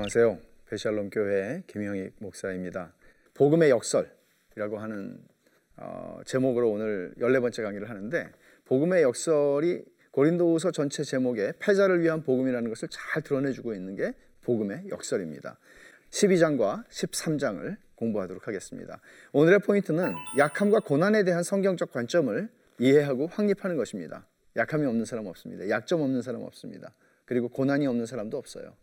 안녕하세요. 0.00 0.38
베샬롬 0.70 1.10
교회 1.10 1.62
김영익 1.66 2.14
목사입니다. 2.20 2.94
복음의 3.34 3.68
역설이라고 3.68 4.78
하는 4.78 5.18
어, 5.76 6.20
제목으로 6.24 6.70
오늘 6.70 7.12
14번째 7.18 7.62
강의를 7.62 7.90
하는데 7.90 8.32
복음의 8.64 9.02
역설이 9.02 9.84
고린도후서 10.12 10.70
전체 10.70 11.04
제목에 11.04 11.52
패자를 11.58 12.00
위한 12.00 12.22
복음이라는 12.22 12.70
것을 12.70 12.88
잘 12.90 13.20
드러내주고 13.22 13.74
있는 13.74 13.94
게 13.94 14.14
복음의 14.40 14.88
역설입니다. 14.88 15.58
12장과 16.08 16.88
13장을 16.88 17.76
공부하도록 17.96 18.48
하겠습니다. 18.48 19.02
오늘의 19.32 19.58
포인트는 19.58 20.14
약함과 20.38 20.80
고난에 20.80 21.24
대한 21.24 21.42
성경적 21.42 21.92
관점을 21.92 22.48
이해하고 22.78 23.26
확립하는 23.26 23.76
것입니다. 23.76 24.26
약함이 24.56 24.86
없는 24.86 25.04
사람 25.04 25.26
없습니다. 25.26 25.68
약점 25.68 26.00
없는 26.00 26.22
사람 26.22 26.40
없습니다. 26.44 26.94
그리고 27.26 27.50
고난이 27.50 27.86
없는 27.86 28.06
사람도 28.06 28.38
없어요. 28.38 28.74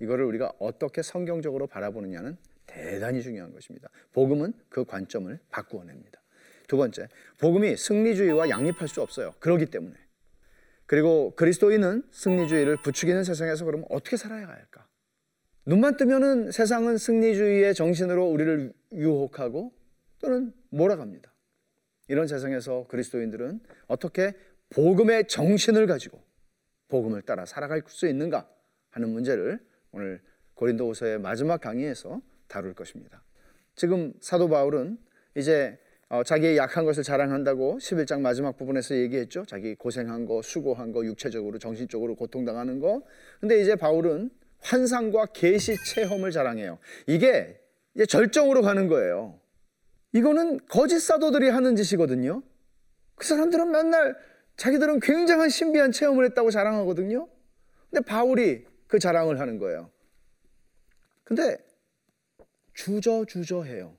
이거를 0.00 0.24
우리가 0.24 0.52
어떻게 0.58 1.02
성경적으로 1.02 1.66
바라보느냐는 1.66 2.36
대단히 2.66 3.22
중요한 3.22 3.52
것입니다. 3.52 3.88
복음은 4.12 4.52
그 4.68 4.84
관점을 4.84 5.38
바꾸어 5.50 5.84
냅니다. 5.84 6.20
두 6.68 6.76
번째, 6.76 7.08
복음이 7.38 7.76
승리주의와 7.76 8.48
양립할 8.48 8.88
수 8.88 9.02
없어요. 9.02 9.34
그러기 9.40 9.66
때문에. 9.66 9.96
그리고 10.86 11.34
그리스도인은 11.36 12.04
승리주의를 12.10 12.78
부추기는 12.82 13.22
세상에서 13.24 13.64
그러면 13.64 13.86
어떻게 13.90 14.16
살아야 14.16 14.48
할까? 14.48 14.86
눈만 15.66 15.96
뜨면은 15.96 16.50
세상은 16.50 16.96
승리주의의 16.96 17.74
정신으로 17.74 18.26
우리를 18.26 18.72
유혹하고 18.92 19.72
또는 20.20 20.52
몰아갑니다. 20.70 21.32
이런 22.08 22.26
세상에서 22.26 22.86
그리스도인들은 22.88 23.60
어떻게 23.86 24.34
복음의 24.70 25.28
정신을 25.28 25.86
가지고 25.86 26.22
복음을 26.88 27.22
따라 27.22 27.46
살아갈 27.46 27.82
수 27.86 28.08
있는가 28.08 28.48
하는 28.90 29.10
문제를 29.10 29.60
오늘 29.92 30.20
고린도후서의 30.54 31.18
마지막 31.18 31.60
강의에서 31.60 32.20
다룰 32.48 32.74
것입니다. 32.74 33.22
지금 33.74 34.12
사도 34.20 34.48
바울은 34.48 34.98
이제 35.36 35.78
어, 36.08 36.24
자기의 36.24 36.56
약한 36.56 36.84
것을 36.84 37.04
자랑한다고 37.04 37.78
11장 37.78 38.20
마지막 38.20 38.56
부분에서 38.56 38.96
얘기했죠. 38.96 39.44
자기 39.46 39.76
고생한 39.76 40.26
거, 40.26 40.42
수고한 40.42 40.90
거, 40.90 41.04
육체적으로, 41.04 41.58
정신적으로 41.58 42.16
고통당하는 42.16 42.80
거. 42.80 43.02
근데 43.38 43.60
이제 43.60 43.76
바울은 43.76 44.30
환상과 44.60 45.26
계시 45.26 45.76
체험을 45.86 46.32
자랑해요. 46.32 46.78
이게 47.06 47.60
절정으로 48.08 48.62
가는 48.62 48.88
거예요. 48.88 49.38
이거는 50.12 50.58
거짓 50.68 50.98
사도들이 50.98 51.48
하는 51.48 51.76
짓이거든요. 51.76 52.42
그 53.14 53.24
사람들은 53.24 53.70
맨날 53.70 54.16
자기들은 54.56 54.98
굉장한 55.00 55.48
신비한 55.48 55.92
체험을 55.92 56.24
했다고 56.26 56.50
자랑하거든요. 56.50 57.28
근데 57.88 58.04
바울이 58.04 58.64
그 58.90 58.98
자랑을 58.98 59.38
하는 59.38 59.58
거예요. 59.58 59.88
근데 61.22 61.56
주저주저해요. 62.74 63.96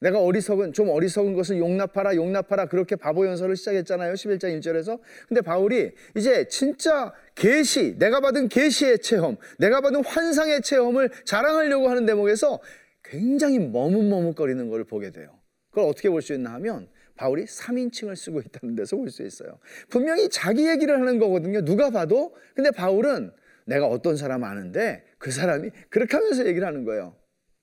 내가 0.00 0.22
어리석은 0.22 0.74
좀 0.74 0.90
어리석은 0.90 1.34
것을 1.34 1.58
용납하라 1.58 2.14
용납하라 2.14 2.66
그렇게 2.66 2.94
바보 2.94 3.26
연설을 3.26 3.56
시작했잖아요. 3.56 4.12
11장 4.14 4.56
1절에서. 4.60 5.00
근데 5.26 5.40
바울이 5.40 5.90
이제 6.16 6.46
진짜 6.46 7.12
계시, 7.34 7.98
내가 7.98 8.20
받은 8.20 8.48
계시의 8.48 9.00
체험, 9.00 9.36
내가 9.58 9.80
받은 9.80 10.04
환상의 10.04 10.62
체험을 10.62 11.10
자랑하려고 11.24 11.88
하는 11.88 12.06
대목에서 12.06 12.60
굉장히 13.02 13.58
머뭇머뭇거리는 13.58 14.68
걸 14.70 14.84
보게 14.84 15.10
돼요. 15.10 15.36
그걸 15.70 15.86
어떻게 15.86 16.08
볼 16.08 16.22
수 16.22 16.32
있나 16.32 16.52
하면 16.54 16.88
바울이 17.16 17.44
3인칭을 17.46 18.14
쓰고 18.14 18.40
있다는 18.40 18.76
데서 18.76 18.96
볼 18.96 19.10
수 19.10 19.24
있어요. 19.24 19.58
분명히 19.88 20.28
자기 20.28 20.68
얘기를 20.68 20.94
하는 21.00 21.18
거거든요. 21.18 21.64
누가 21.64 21.90
봐도. 21.90 22.36
근데 22.54 22.70
바울은 22.70 23.32
내가 23.68 23.86
어떤 23.86 24.16
사람 24.16 24.44
아는데 24.44 25.04
그 25.18 25.30
사람이 25.30 25.70
그렇게 25.90 26.16
하면서 26.16 26.46
얘기를 26.46 26.66
하는 26.66 26.84
거예요. 26.84 27.14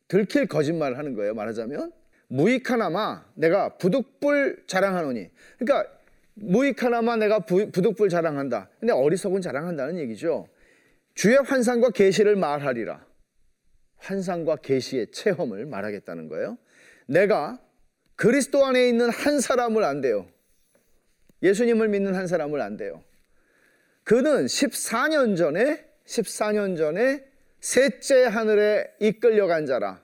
들킬 0.07 0.47
거짓말을 0.47 0.99
하는 0.99 1.15
거예요. 1.15 1.33
말하자면 1.33 1.91
무익하나마 2.27 3.25
내가 3.33 3.77
부득불 3.77 4.65
자랑하노니. 4.67 5.31
그러니까 5.57 5.91
무익하나마 6.35 7.15
내가 7.15 7.39
부, 7.39 7.71
부득불 7.71 8.09
자랑한다. 8.09 8.69
근데 8.79 8.93
어리석은 8.93 9.41
자랑한다는 9.41 9.97
얘기죠. 9.97 10.47
주의 11.15 11.37
환상과 11.37 11.89
계시를 11.89 12.35
말하리라. 12.35 13.03
환상과 13.97 14.57
계시의 14.57 15.11
체험을 15.11 15.65
말하겠다는 15.65 16.27
거예요. 16.27 16.59
내가 17.07 17.59
그리스도 18.15 18.63
안에 18.63 18.87
있는 18.87 19.09
한 19.09 19.39
사람을 19.39 19.83
안 19.83 20.01
돼요. 20.01 20.27
예수님을 21.41 21.87
믿는 21.87 22.13
한 22.13 22.27
사람을 22.27 22.61
안 22.61 22.77
돼요. 22.77 23.03
그는 24.03 24.45
14년 24.45 25.35
전에 25.35 25.84
14년 26.05 26.77
전에 26.77 27.23
셋째 27.59 28.25
하늘에 28.25 28.91
이끌려간 28.99 29.65
자라. 29.65 30.03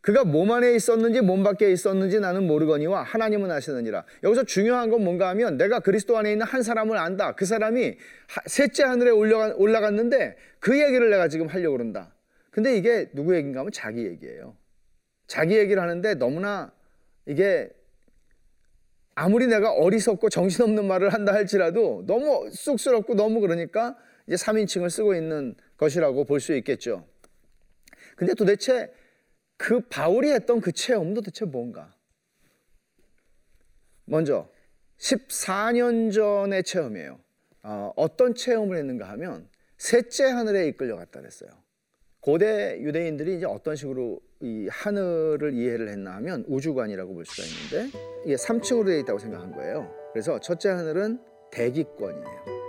그가 0.00 0.24
몸 0.24 0.52
안에 0.52 0.74
있었는지 0.74 1.20
몸 1.20 1.42
밖에 1.42 1.72
있었는지 1.72 2.20
나는 2.20 2.46
모르거니와 2.46 3.02
하나님은 3.02 3.50
아시느니라. 3.50 4.04
여기서 4.22 4.44
중요한 4.44 4.88
건 4.88 5.02
뭔가 5.02 5.28
하면 5.30 5.56
내가 5.56 5.80
그리스도 5.80 6.16
안에 6.16 6.30
있는 6.30 6.46
한 6.46 6.62
사람을 6.62 6.96
안다. 6.96 7.34
그 7.34 7.44
사람이 7.44 7.96
셋째 8.46 8.84
하늘에 8.84 9.10
올라갔는데 9.10 10.36
그 10.60 10.80
얘기를 10.80 11.10
내가 11.10 11.26
지금 11.26 11.48
하려고 11.48 11.76
그런다. 11.76 12.14
근데 12.50 12.76
이게 12.76 13.10
누구 13.14 13.34
얘기인가 13.34 13.60
하면 13.60 13.72
자기 13.72 14.06
얘기예요. 14.06 14.56
자기 15.26 15.56
얘기를 15.56 15.82
하는데 15.82 16.14
너무나 16.14 16.72
이게 17.26 17.68
아무리 19.16 19.48
내가 19.48 19.72
어리석고 19.72 20.28
정신없는 20.28 20.86
말을 20.86 21.12
한다 21.12 21.34
할지라도 21.34 22.04
너무 22.06 22.48
쑥스럽고 22.52 23.14
너무 23.14 23.40
그러니까 23.40 23.96
이제 24.26 24.36
3인칭을 24.36 24.90
쓰고 24.90 25.14
있는 25.14 25.54
것이라고 25.76 26.24
볼 26.24 26.40
수 26.40 26.54
있겠죠. 26.56 27.06
근데 28.16 28.34
도대체 28.34 28.92
그 29.56 29.80
바울이 29.80 30.30
했던 30.30 30.60
그 30.60 30.72
체험도 30.72 31.20
도대체 31.22 31.44
뭔가? 31.44 31.94
먼저 34.04 34.48
14년 34.98 36.12
전의 36.12 36.64
체험이에요. 36.64 37.18
어, 37.62 37.92
어떤 37.96 38.34
체험을 38.34 38.76
했는가 38.78 39.08
하면 39.10 39.48
셋째 39.76 40.24
하늘에 40.30 40.68
이끌려갔다 40.68 41.20
그랬어요. 41.20 41.50
고대 42.20 42.80
유대인들이 42.80 43.36
이제 43.36 43.46
어떤 43.46 43.76
식으로 43.76 44.20
이 44.40 44.68
하늘을 44.70 45.54
이해를 45.54 45.88
했나 45.88 46.14
하면 46.16 46.44
우주관이라고 46.48 47.14
볼 47.14 47.24
수가 47.24 47.46
있는데 47.46 47.98
이게 48.24 48.36
3층으로 48.36 48.86
되어 48.86 48.98
있다고 48.98 49.18
생각한 49.18 49.52
거예요. 49.52 49.92
그래서 50.12 50.38
첫째 50.40 50.70
하늘은 50.70 51.20
대기권이에요. 51.52 52.65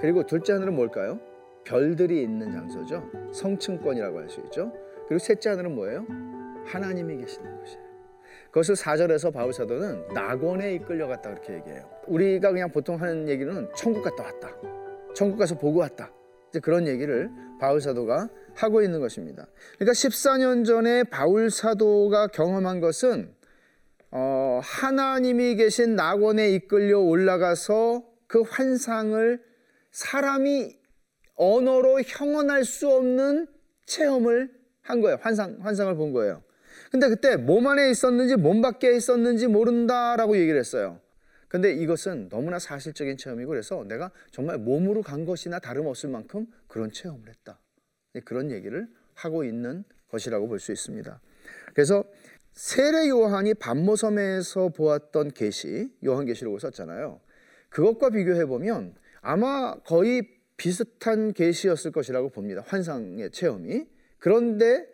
그리고 0.00 0.24
둘째 0.24 0.52
하늘은 0.54 0.74
뭘까요? 0.74 1.18
별들이 1.64 2.22
있는 2.22 2.52
장소죠. 2.52 3.10
성층권이라고 3.32 4.18
할 4.18 4.28
수 4.28 4.40
있죠. 4.40 4.72
그리고 5.08 5.18
셋째 5.18 5.50
하늘은 5.50 5.74
뭐예요? 5.74 6.06
하나님이 6.64 7.16
계시는 7.18 7.58
곳이에요. 7.58 7.86
그것을 8.46 8.76
사절에서 8.76 9.30
바울 9.30 9.52
사도는 9.52 10.14
낙원에 10.14 10.74
이끌려갔다 10.74 11.30
그렇게 11.30 11.54
얘기해요. 11.54 11.88
우리가 12.06 12.52
그냥 12.52 12.70
보통 12.70 13.00
하는 13.00 13.28
얘기는 13.28 13.68
천국 13.76 14.02
갔다 14.02 14.24
왔다. 14.24 14.50
천국 15.14 15.38
가서 15.38 15.56
보고 15.56 15.80
왔다. 15.80 16.10
이제 16.50 16.60
그런 16.60 16.86
얘기를 16.86 17.30
바울 17.60 17.80
사도가 17.80 18.28
하고 18.54 18.82
있는 18.82 19.00
것입니다. 19.00 19.46
그러니까 19.78 19.92
14년 19.92 20.64
전에 20.64 21.04
바울 21.04 21.50
사도가 21.50 22.28
경험한 22.28 22.80
것은 22.80 23.34
어, 24.10 24.60
하나님이 24.62 25.56
계신 25.56 25.96
낙원에 25.96 26.50
이끌려 26.50 26.98
올라가서 27.00 28.04
그 28.26 28.42
환상을 28.42 29.40
사람이 29.96 30.78
언어로 31.36 32.02
형언할 32.02 32.66
수 32.66 32.86
없는 32.90 33.46
체험을 33.86 34.50
한 34.82 35.00
거예요. 35.00 35.16
환상, 35.22 35.56
환상을 35.60 35.94
본 35.96 36.12
거예요. 36.12 36.42
근데 36.90 37.08
그때 37.08 37.36
몸 37.36 37.66
안에 37.66 37.90
있었는지 37.90 38.36
몸 38.36 38.60
밖에 38.60 38.94
있었는지 38.94 39.46
모른다라고 39.46 40.36
얘기를 40.36 40.58
했어요. 40.60 41.00
근데 41.48 41.72
이것은 41.72 42.28
너무나 42.28 42.58
사실적인 42.58 43.16
체험이고 43.16 43.48
그래서 43.48 43.84
내가 43.84 44.10
정말 44.32 44.58
몸으로 44.58 45.00
간 45.00 45.24
것이나 45.24 45.60
다름없을 45.60 46.10
만큼 46.10 46.46
그런 46.68 46.92
체험을 46.92 47.30
했다. 47.30 47.58
그런 48.26 48.50
얘기를 48.50 48.86
하고 49.14 49.44
있는 49.44 49.82
것이라고 50.10 50.46
볼 50.46 50.60
수 50.60 50.72
있습니다. 50.72 51.20
그래서 51.72 52.04
세례 52.52 53.08
요한이 53.08 53.54
반모섬에서 53.54 54.68
보았던 54.70 55.30
계시, 55.30 55.90
요한계시록을 56.04 56.60
썼잖아요. 56.60 57.18
그것과 57.70 58.10
비교해 58.10 58.44
보면 58.44 58.94
아마 59.26 59.74
거의 59.84 60.22
비슷한 60.56 61.32
계시였을 61.32 61.90
것이라고 61.90 62.30
봅니다. 62.30 62.62
환상의 62.64 63.32
체험이. 63.32 63.84
그런데 64.18 64.86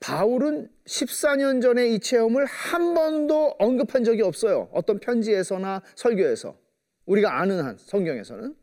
바울은 0.00 0.68
14년 0.86 1.62
전에 1.62 1.88
이 1.88 2.00
체험을 2.00 2.46
한 2.46 2.94
번도 2.94 3.54
언급한 3.60 4.02
적이 4.02 4.22
없어요. 4.22 4.68
어떤 4.72 4.98
편지에서나 4.98 5.82
설교에서. 5.94 6.56
우리가 7.06 7.40
아는 7.40 7.62
한 7.62 7.76
성경에서는. 7.78 8.56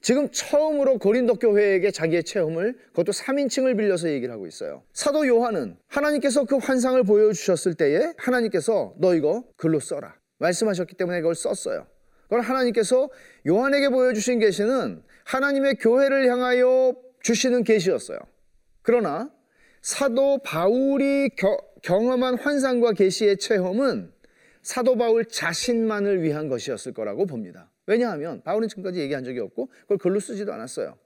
지금 0.00 0.30
처음으로 0.30 0.98
고린도 0.98 1.34
교회에게 1.36 1.90
자기의 1.90 2.22
체험을 2.22 2.78
그것도 2.90 3.10
3인칭을 3.10 3.76
빌려서 3.76 4.10
얘기를 4.10 4.32
하고 4.32 4.46
있어요. 4.46 4.84
사도 4.92 5.26
요한은 5.26 5.78
하나님께서 5.88 6.44
그 6.44 6.58
환상을 6.58 7.02
보여주셨을 7.02 7.74
때에 7.74 8.12
하나님께서 8.18 8.94
너 8.98 9.14
이거 9.16 9.44
글로 9.56 9.80
써라. 9.80 10.14
말씀하셨기 10.38 10.94
때문에 10.94 11.22
그걸 11.22 11.34
썼어요. 11.34 11.86
그건 12.24 12.40
하나님께서 12.40 13.08
요한에게 13.46 13.88
보여주신 13.88 14.38
계시는 14.38 15.02
하나님의 15.24 15.76
교회를 15.76 16.28
향하여 16.28 16.94
주시는 17.22 17.64
계시였어요. 17.64 18.18
그러나 18.82 19.30
사도 19.82 20.38
바울이 20.38 21.30
겨, 21.36 21.56
경험한 21.82 22.38
환상과 22.38 22.92
계시의 22.92 23.38
체험은 23.38 24.12
사도 24.62 24.96
바울 24.96 25.26
자신만을 25.26 26.22
위한 26.22 26.48
것이었을 26.48 26.94
거라고 26.94 27.26
봅니다. 27.26 27.70
왜냐하면 27.86 28.42
바울은 28.42 28.68
지금까지 28.68 29.00
얘기한 29.00 29.24
적이 29.24 29.40
없고 29.40 29.68
그걸 29.82 29.98
글로 29.98 30.20
쓰지도 30.20 30.52
않았어요. 30.52 30.96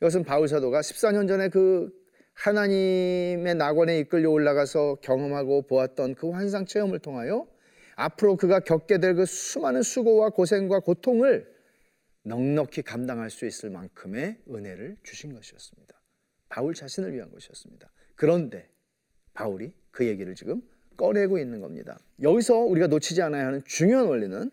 이것은 0.00 0.24
바울 0.24 0.48
사도가 0.48 0.80
14년 0.80 1.26
전에 1.26 1.48
그 1.48 1.90
하나님의 2.34 3.54
낙원에 3.56 3.98
이끌려 3.98 4.30
올라가서 4.30 4.98
경험하고 5.02 5.62
보았던 5.62 6.14
그 6.14 6.30
환상 6.30 6.66
체험을 6.66 7.00
통하여 7.00 7.46
앞으로 7.96 8.36
그가 8.36 8.60
겪게 8.60 8.98
될 8.98 9.14
그 9.14 9.26
수많은 9.26 9.82
수고와 9.82 10.30
고생과 10.30 10.80
고통을 10.80 11.50
넉넉히 12.24 12.82
감당할 12.82 13.30
수 13.30 13.46
있을 13.46 13.70
만큼의 13.70 14.38
은혜를 14.48 14.96
주신 15.02 15.34
것이었습니다. 15.34 16.00
바울 16.48 16.74
자신을 16.74 17.12
위한 17.12 17.30
것이었습니다. 17.30 17.90
그런데 18.14 18.68
바울이 19.34 19.72
그 19.90 20.06
얘기를 20.06 20.34
지금 20.34 20.62
꺼내고 20.96 21.38
있는 21.38 21.60
겁니다. 21.60 21.98
여기서 22.20 22.58
우리가 22.58 22.86
놓치지 22.86 23.22
않아야 23.22 23.46
하는 23.46 23.62
중요한 23.64 24.06
원리는 24.06 24.50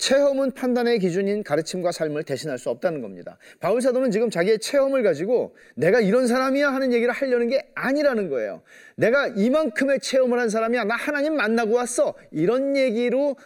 체험은 0.00 0.52
판단의 0.52 0.98
기준인 0.98 1.42
가르침과 1.42 1.92
삶을 1.92 2.24
대신할 2.24 2.58
수 2.58 2.70
없다는 2.70 3.02
겁니다. 3.02 3.36
바울 3.60 3.82
사도는 3.82 4.10
지금 4.10 4.30
자기의 4.30 4.58
체험을 4.58 5.02
가지고 5.02 5.54
내가 5.76 6.00
이런 6.00 6.26
사람이야 6.26 6.72
하는 6.72 6.94
얘기를 6.94 7.12
하려는 7.12 7.48
게 7.48 7.70
아니라는 7.74 8.30
거예요. 8.30 8.62
내가 8.96 9.28
이만큼의 9.28 10.00
체험을 10.00 10.40
한 10.40 10.48
사람이야. 10.48 10.84
나 10.84 10.96
하나님 10.96 11.36
만나고 11.36 11.74
왔어. 11.74 12.14
이런 12.30 12.78
얘기로 12.78 13.36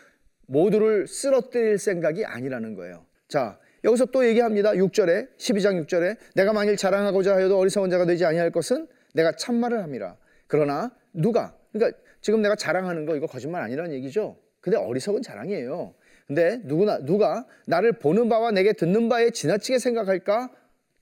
모두를 0.47 1.09
쓰러뜨릴 1.09 1.79
생각이 1.79 2.25
아니라는 2.25 2.77
거예요. 2.77 3.05
자, 3.27 3.59
여기서 3.83 4.07
또 4.07 4.25
얘기합니다. 4.25 4.73
6절에 4.73 5.37
12장 5.37 5.85
6절에 5.85 6.17
내가 6.37 6.53
만일 6.53 6.77
자랑하고자 6.77 7.35
하여도 7.35 7.59
어리석은 7.59 7.91
자가 7.91 8.07
되지 8.07 8.25
아니할 8.25 8.53
것은 8.53 8.87
내가 9.13 9.33
참말을 9.33 9.83
함이라. 9.83 10.17
그러나 10.47 10.93
누가 11.13 11.57
그러니까 11.73 11.99
지금 12.21 12.43
내가 12.43 12.55
자랑하는 12.55 13.07
거 13.07 13.17
이거 13.17 13.27
거짓말 13.27 13.61
아니라는 13.63 13.93
얘기죠. 13.95 14.39
근데 14.61 14.79
어리석은 14.79 15.23
자랑이에요. 15.23 15.95
근데 16.27 16.61
누구나 16.65 16.99
누가 16.99 17.47
나를 17.67 17.93
보는 17.93 18.29
바와 18.29 18.51
내게 18.51 18.73
듣는 18.73 19.09
바에 19.09 19.31
지나치게 19.31 19.79
생각할까 19.79 20.51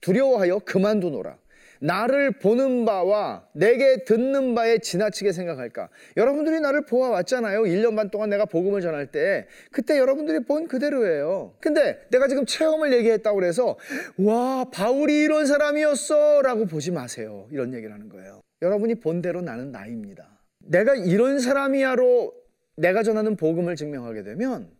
두려워하여 0.01 0.59
그만두노라. 0.59 1.37
나를 1.83 2.31
보는 2.31 2.85
바와 2.85 3.45
내게 3.53 4.05
듣는 4.05 4.55
바에 4.55 4.77
지나치게 4.77 5.33
생각할까? 5.33 5.89
여러분들이 6.15 6.61
나를 6.61 6.85
보아왔잖아요. 6.85 7.63
1년 7.63 7.97
반 7.97 8.09
동안 8.09 8.29
내가 8.29 8.45
복음을 8.45 8.79
전할 8.79 9.07
때. 9.07 9.47
그때 9.69 9.97
여러분들이 9.97 10.45
본 10.45 10.69
그대로예요. 10.69 11.55
근데 11.59 11.99
내가 12.09 12.29
지금 12.29 12.45
체험을 12.45 12.93
얘기했다고 12.93 13.35
그래서, 13.35 13.77
와, 14.17 14.65
바울이 14.71 15.23
이런 15.23 15.45
사람이었어. 15.45 16.41
라고 16.41 16.65
보지 16.67 16.91
마세요. 16.91 17.47
이런 17.51 17.73
얘기를 17.73 17.93
하는 17.93 18.07
거예요. 18.07 18.39
여러분이 18.61 18.95
본 18.95 19.21
대로 19.21 19.41
나는 19.41 19.73
나입니다. 19.73 20.39
내가 20.59 20.95
이런 20.95 21.39
사람이야로 21.39 22.33
내가 22.77 23.03
전하는 23.03 23.35
복음을 23.35 23.75
증명하게 23.75 24.23
되면 24.23 24.71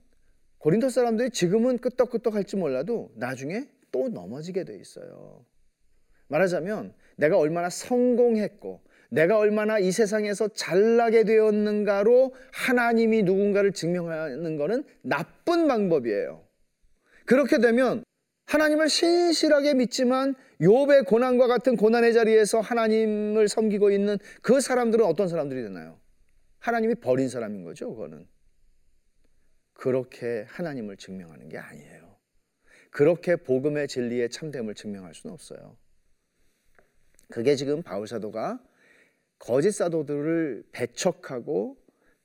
고린도 0.64 0.88
사람들이 0.88 1.30
지금은 1.32 1.78
끄떡끄떡 1.80 2.36
할지 2.36 2.56
몰라도 2.56 3.12
나중에 3.16 3.68
또 3.92 4.08
넘어지게 4.08 4.64
돼 4.64 4.78
있어요. 4.78 5.46
말하자면 6.30 6.94
내가 7.18 7.38
얼마나 7.38 7.70
성공했고 7.70 8.80
내가 9.10 9.40
얼마나 9.40 9.78
이 9.78 9.92
세상에서 9.92 10.48
잘나게 10.48 11.26
되었는가로 11.26 12.34
하나님이 12.54 13.24
누군가를 13.24 13.74
증명하는 13.74 14.56
것은 14.56 14.86
나쁜 15.02 15.68
방법이에요. 15.68 16.48
그렇게 17.26 17.58
되면 17.58 18.06
하나님을 18.46 18.88
신실하게 18.88 19.74
믿지만 19.74 20.34
욥의 20.62 21.08
고난과 21.08 21.48
같은 21.48 21.76
고난의 21.76 22.14
자리에서 22.14 22.62
하나님을 22.62 23.50
섬기고 23.50 23.92
있는 23.92 24.18
그 24.42 24.62
사람들은 24.62 25.04
어떤 25.06 25.28
사람들이 25.28 25.62
되나요? 25.62 26.00
하나님이 26.60 26.96
버린 26.96 27.28
사람인 27.28 27.66
거죠, 27.66 27.90
그거는. 27.90 28.32
그렇게 29.84 30.46
하나님을 30.48 30.96
증명하는 30.96 31.50
게 31.50 31.58
아니에요. 31.58 32.16
그렇게 32.90 33.36
복음의 33.36 33.90
진리의 33.90 34.30
참됨을 34.30 34.76
증명할 34.76 35.14
수는 35.14 35.34
없어요. 35.34 35.76
그게 37.30 37.58
지금 37.58 37.84
바울 37.84 38.08
사도가 38.08 38.64
거짓 39.40 39.72
사도들을 39.72 40.70
배척하고 40.72 41.76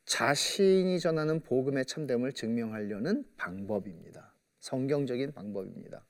자신이 0.05 1.00
전하는 1.00 1.40
복음의 1.40 1.87
참됨을 1.87 2.32
증명하려는 2.32 3.25
방법입니다. 3.37 4.32
성경적인 4.61 5.32
방법입니다. 5.32 6.06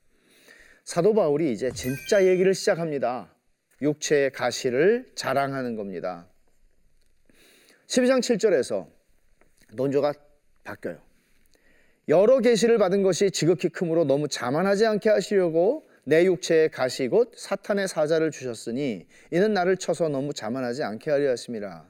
사도 0.83 1.15
바울이 1.15 1.51
이제 1.51 1.71
진짜 1.71 2.27
얘기를 2.27 2.53
시작합니다. 2.53 3.35
육체의 3.81 4.33
가시를 4.33 5.13
자랑하는 5.15 5.75
겁니다. 5.75 6.29
12장 7.87 8.19
7절에서 8.19 8.87
논조가 9.73 10.13
바뀌어요. 10.63 11.08
여러 12.09 12.39
계시를 12.39 12.79
받은 12.79 13.03
것이 13.03 13.29
지극히 13.29 13.69
크므로 13.69 14.03
너무 14.03 14.27
자만하지 14.27 14.87
않게 14.87 15.09
하시려고 15.11 15.87
내 16.03 16.25
육체에 16.25 16.69
가시 16.69 17.07
곧 17.07 17.31
사탄의 17.35 17.87
사자를 17.87 18.31
주셨으니 18.31 19.05
이는 19.29 19.53
나를 19.53 19.77
쳐서 19.77 20.09
너무 20.09 20.33
자만하지 20.33 20.81
않게 20.81 21.11
하려 21.11 21.29
하심이라. 21.29 21.87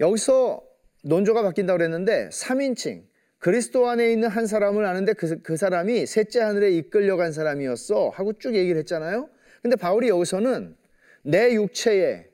여기서 0.00 0.60
논조가 1.04 1.42
바뀐다고 1.42 1.78
그랬는데 1.78 2.30
3인칭 2.30 3.04
그리스도 3.38 3.88
안에 3.88 4.10
있는 4.10 4.28
한 4.28 4.48
사람을 4.48 4.84
아는데 4.84 5.12
그, 5.12 5.40
그 5.40 5.56
사람이 5.56 6.04
셋째 6.06 6.40
하늘에 6.40 6.72
이끌려간 6.72 7.30
사람이었어 7.30 8.08
하고 8.08 8.32
쭉 8.32 8.56
얘기를 8.56 8.76
했잖아요. 8.80 9.28
근데 9.62 9.76
바울이 9.76 10.08
여기서는 10.08 10.74
내 11.22 11.54
육체에 11.54 12.28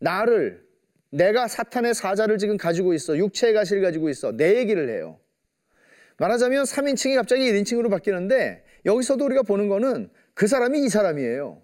나를 0.00 0.66
내가 1.10 1.46
사탄의 1.46 1.94
사자를 1.94 2.38
지금 2.38 2.56
가지고 2.56 2.94
있어 2.94 3.16
육체의 3.16 3.54
가시를 3.54 3.80
가지고 3.80 4.08
있어 4.08 4.32
내 4.32 4.56
얘기를 4.56 4.88
해요. 4.90 5.20
말하자면 6.18 6.64
3인칭이 6.64 7.16
갑자기 7.16 7.50
1인칭으로 7.50 7.90
바뀌는데 7.90 8.64
여기서도 8.84 9.24
우리가 9.24 9.42
보는 9.42 9.68
거는 9.68 10.10
그 10.34 10.46
사람이 10.46 10.84
이 10.84 10.88
사람이에요. 10.88 11.62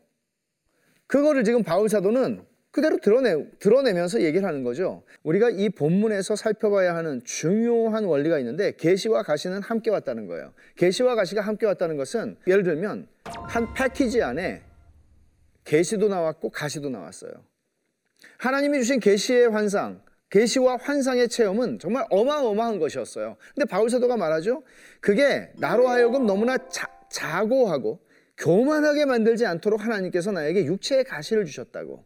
그거를 1.07 1.45
지금 1.45 1.63
바울 1.63 1.89
사도는 1.89 2.45
그대로 2.71 2.99
드러내, 2.99 3.37
드러내면서 3.61 4.23
얘기를 4.23 4.47
하는 4.47 4.65
거죠. 4.65 5.05
우리가 5.23 5.51
이 5.51 5.69
본문에서 5.69 6.35
살펴봐야 6.35 6.97
하는 6.97 7.23
중요한 7.25 8.05
원리가 8.05 8.39
있는데 8.41 8.73
계시와 8.77 9.23
가시는 9.23 9.63
함께 9.63 9.91
왔다는 9.91 10.27
거예요. 10.27 10.53
계시와 10.77 11.15
가시가 11.15 11.41
함께 11.41 11.67
왔다는 11.67 11.97
것은 11.97 12.37
예를 12.49 12.65
들면 12.65 13.07
한 13.25 13.73
패키지 13.75 14.23
안에 14.23 14.63
계시도 15.65 16.09
나왔고 16.09 16.51
가시도 16.51 16.91
나왔어요. 16.91 17.33
하나님이 18.39 18.79
주신 18.79 18.99
계시의 18.99 19.51
환상, 19.51 20.03
계시와 20.35 20.79
환상의 20.81 21.29
체험은 21.29 21.79
정말 21.79 22.07
어마어마한 22.11 22.81
것이었어요. 22.81 23.37
근데 23.55 23.69
바울 23.69 23.89
사도가 23.89 24.17
말하죠. 24.17 24.65
그게 25.01 25.49
나로 25.55 25.87
하여금 25.87 26.27
너무나 26.27 26.59
자, 26.69 26.89
자고하고 27.09 28.01
교만하게 28.37 29.05
만들지 29.05 29.47
않도록 29.47 29.85
하나님께서 29.85 30.33
나에게 30.33 30.65
육체의 30.65 31.05
가시를 31.05 31.45
주셨다고. 31.45 32.05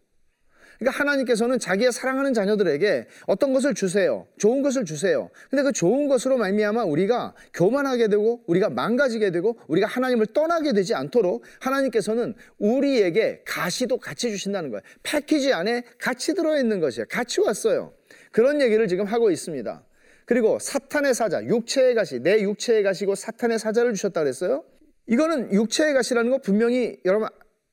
그러니까 0.78 1.00
하나님께서는 1.00 1.58
자기의 1.58 1.90
사랑하는 1.90 2.34
자녀들에게 2.34 3.08
어떤 3.26 3.54
것을 3.54 3.72
주세요. 3.74 4.26
좋은 4.36 4.62
것을 4.62 4.84
주세요. 4.84 5.30
근데 5.48 5.62
그 5.62 5.72
좋은 5.72 6.06
것으로 6.06 6.36
말미암아 6.36 6.84
우리가 6.84 7.34
교만하게 7.54 8.08
되고 8.08 8.44
우리가 8.46 8.68
망가지게 8.68 9.30
되고 9.30 9.58
우리가 9.68 9.86
하나님을 9.86 10.26
떠나게 10.26 10.72
되지 10.74 10.94
않도록 10.94 11.44
하나님께서는 11.60 12.34
우리에게 12.58 13.42
가시도 13.46 13.96
같이 13.96 14.30
주신다는 14.30 14.70
거예요. 14.70 14.82
패키지 15.02 15.54
안에 15.54 15.82
같이 15.98 16.34
들어 16.34 16.58
있는 16.58 16.78
것이에요. 16.78 17.06
같이 17.08 17.40
왔어요. 17.40 17.94
그런 18.38 18.60
얘기를 18.62 18.86
지금 18.86 19.04
하고 19.04 19.32
있습니다. 19.32 19.84
그리고 20.24 20.60
사탄의 20.60 21.12
사자, 21.12 21.42
육체의 21.42 21.96
가시, 21.96 22.20
내 22.20 22.40
육체의 22.40 22.84
가시고 22.84 23.16
사탄의 23.16 23.58
사자를 23.58 23.94
주셨다 23.94 24.20
그랬어요. 24.20 24.62
이거는 25.08 25.52
육체의 25.52 25.92
가시라는 25.92 26.30
거 26.30 26.38
분명히 26.38 27.00
여러분 27.04 27.26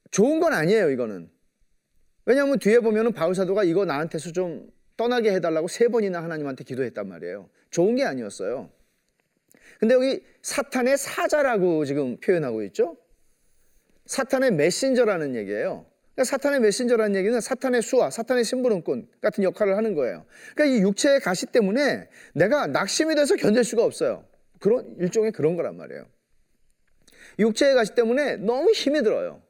좋은 0.10 0.39
건 0.39 0.53
아니에요, 0.53 0.89
이거는. 0.89 1.29
왜냐하면 2.25 2.57
뒤에 2.57 2.79
보면은 2.79 3.13
바울 3.13 3.36
사도가 3.36 3.63
이거 3.63 3.86
나한테서 3.86 4.31
좀 4.31 4.67
떠나게 4.98 5.34
해달라고 5.34 5.67
세 5.67 5.88
번이나 5.88 6.24
하나님한테 6.24 6.63
기도했단 6.63 7.07
말이에요. 7.10 7.48
좋은 7.69 7.93
게 7.93 8.03
아니었어요. 8.03 8.72
근데 9.79 9.93
여기 9.93 10.24
사탄의 10.41 10.98
사자라고 10.98 11.86
지금 11.86 12.17
표현하고 12.17 12.63
있죠? 12.63 12.98
사탄의 14.07 14.53
메신저라는 14.53 15.36
얘기예요. 15.36 15.86
그러니까 16.15 16.24
사탄의 16.24 16.62
메신저라는 16.62 17.15
얘기는 17.17 17.39
사탄의 17.39 17.81
수와 17.81 18.10
사탄의 18.10 18.45
심부름꾼 18.45 19.10
같은 19.22 19.43
역할을 19.43 19.75
하는 19.75 19.95
거예요. 19.95 20.25
그러니까 20.55 20.77
이 20.77 20.81
육체의 20.81 21.19
가시 21.19 21.45
때문에 21.45 22.07
내가 22.34 22.67
낙심이 22.67 23.15
돼서 23.15 23.36
견딜 23.36 23.65
수가 23.65 23.84
없어요. 23.84 24.25
그런 24.60 24.95
일종의 24.98 25.34
그런 25.34 25.57
거란 25.57 25.75
말이에요. 25.75 26.05
육체의 27.38 27.75
가시 27.75 27.93
때문에 27.95 28.38
너무 28.38 28.72
힘이 28.72 29.03
들어요. 29.03 29.41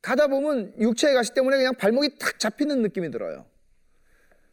가다 0.00 0.28
보면 0.28 0.74
육체의 0.78 1.14
가시 1.14 1.34
때문에 1.34 1.56
그냥 1.56 1.74
발목이 1.74 2.18
탁 2.18 2.38
잡히는 2.38 2.80
느낌이 2.82 3.10
들어요. 3.10 3.44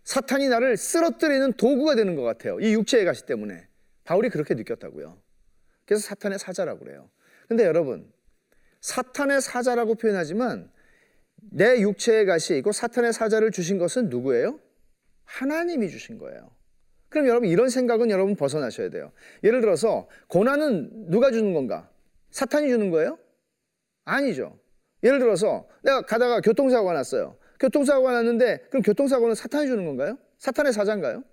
사탄이 0.04 0.50
나를 0.50 0.78
쓰러뜨리는 0.78 1.54
도구가 1.54 1.94
되는 1.94 2.16
것 2.16 2.24
같아요. 2.24 2.60
이 2.60 2.74
육체의 2.74 3.06
가시 3.06 3.26
때문에. 3.26 3.68
바울이 4.04 4.30
그렇게 4.30 4.56
느꼈다고요. 4.56 5.20
그래서 5.86 6.08
사탄의 6.08 6.40
사자라고 6.40 6.80
그래요. 6.80 7.10
근데 7.48 7.66
여러분, 7.66 8.12
사탄의 8.82 9.42
사자라고 9.42 9.96
표현하지만 9.96 10.72
내 11.52 11.82
육체의 11.82 12.26
가시이고 12.26 12.72
사탄의 12.72 13.14
사자를 13.14 13.52
주신 13.52 13.78
것은 13.78 14.10
누구예요? 14.10 14.60
하나님이 15.26 15.90
주신 15.90 16.18
거예요. 16.18 16.52
그럼 17.10 17.28
여러분 17.28 17.50
이런 17.50 17.70
생각은 17.70 18.10
여러분 18.10 18.36
벗어나셔야 18.36 18.90
돼요. 18.90 19.12
예를 19.44 19.62
들어서 19.62 20.08
고난은 20.28 21.10
누가 21.10 21.32
주는 21.32 21.54
건가? 21.54 21.90
사탄이 22.32 22.68
주는 22.70 22.90
거예요? 22.90 23.18
아니죠. 24.04 24.60
예를 25.04 25.20
들어서 25.20 25.68
내가 25.84 26.02
가다가 26.02 26.42
교통사고가 26.42 26.94
났어요. 26.94 27.38
교통사고가 27.60 28.12
났는데 28.12 28.66
그럼 28.70 28.82
교통사고는 28.84 29.36
사탄이 29.36 29.68
주는 29.68 29.86
건가요? 29.86 30.18
사탄의 30.40 30.74
사자인가요? 30.74 31.24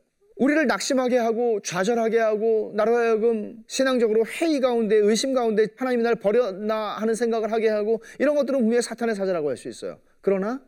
우리를 0.43 0.67
낙심하게 0.67 1.19
하고 1.19 1.61
좌절하게 1.61 2.19
하고 2.19 2.73
나로 2.75 2.97
하여금 2.97 3.63
신앙적으로 3.69 4.25
회의 4.27 4.59
가운데 4.59 4.97
의심 4.97 5.35
가운데 5.35 5.69
하나님이 5.77 6.03
날 6.03 6.17
버렸나 6.17 6.97
하는 6.97 7.15
생각을 7.15 7.53
하게 7.53 7.69
하고 7.69 8.03
이런 8.19 8.35
것들은 8.35 8.59
분명히 8.59 8.83
사탄의 8.83 9.15
사자라고 9.15 9.51
할 9.51 9.57
수 9.57 9.69
있어요. 9.69 10.01
그러나 10.21 10.61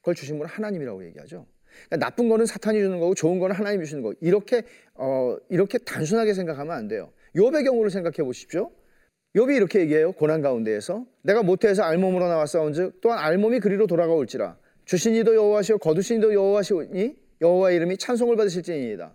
그걸 0.00 0.14
주신 0.14 0.38
분은 0.38 0.48
하나님이라고 0.48 1.04
얘기하죠. 1.06 1.44
그러니까 1.88 2.06
나쁜 2.06 2.28
거는 2.28 2.46
사탄이 2.46 2.78
주는 2.78 3.00
거고 3.00 3.16
좋은 3.16 3.40
거는 3.40 3.56
하나님이 3.56 3.84
주는 3.86 4.00
거. 4.04 4.14
이렇게 4.20 4.62
어 4.94 5.36
이렇게 5.48 5.78
단순하게 5.78 6.32
생각하면 6.32 6.76
안 6.76 6.86
돼요. 6.86 7.10
욥의 7.34 7.64
경우를 7.64 7.90
생각해 7.90 8.18
보십시오. 8.18 8.70
욥이 9.34 9.56
이렇게 9.56 9.80
얘기해요. 9.80 10.12
고난 10.12 10.40
가운데에서 10.40 11.04
내가 11.22 11.42
모태에서 11.42 11.82
알몸으로 11.82 12.28
나왔사온즉 12.28 13.00
또한 13.00 13.18
알몸이 13.18 13.58
그리로 13.58 13.88
돌아가올지라 13.88 14.56
주신 14.84 15.16
이도 15.16 15.34
여호와시오 15.34 15.78
거두신 15.78 16.18
이도 16.18 16.32
여호와시오니 16.32 17.25
여호와의 17.40 17.76
이름이 17.76 17.98
찬송을 17.98 18.36
받으실지니이다. 18.36 19.14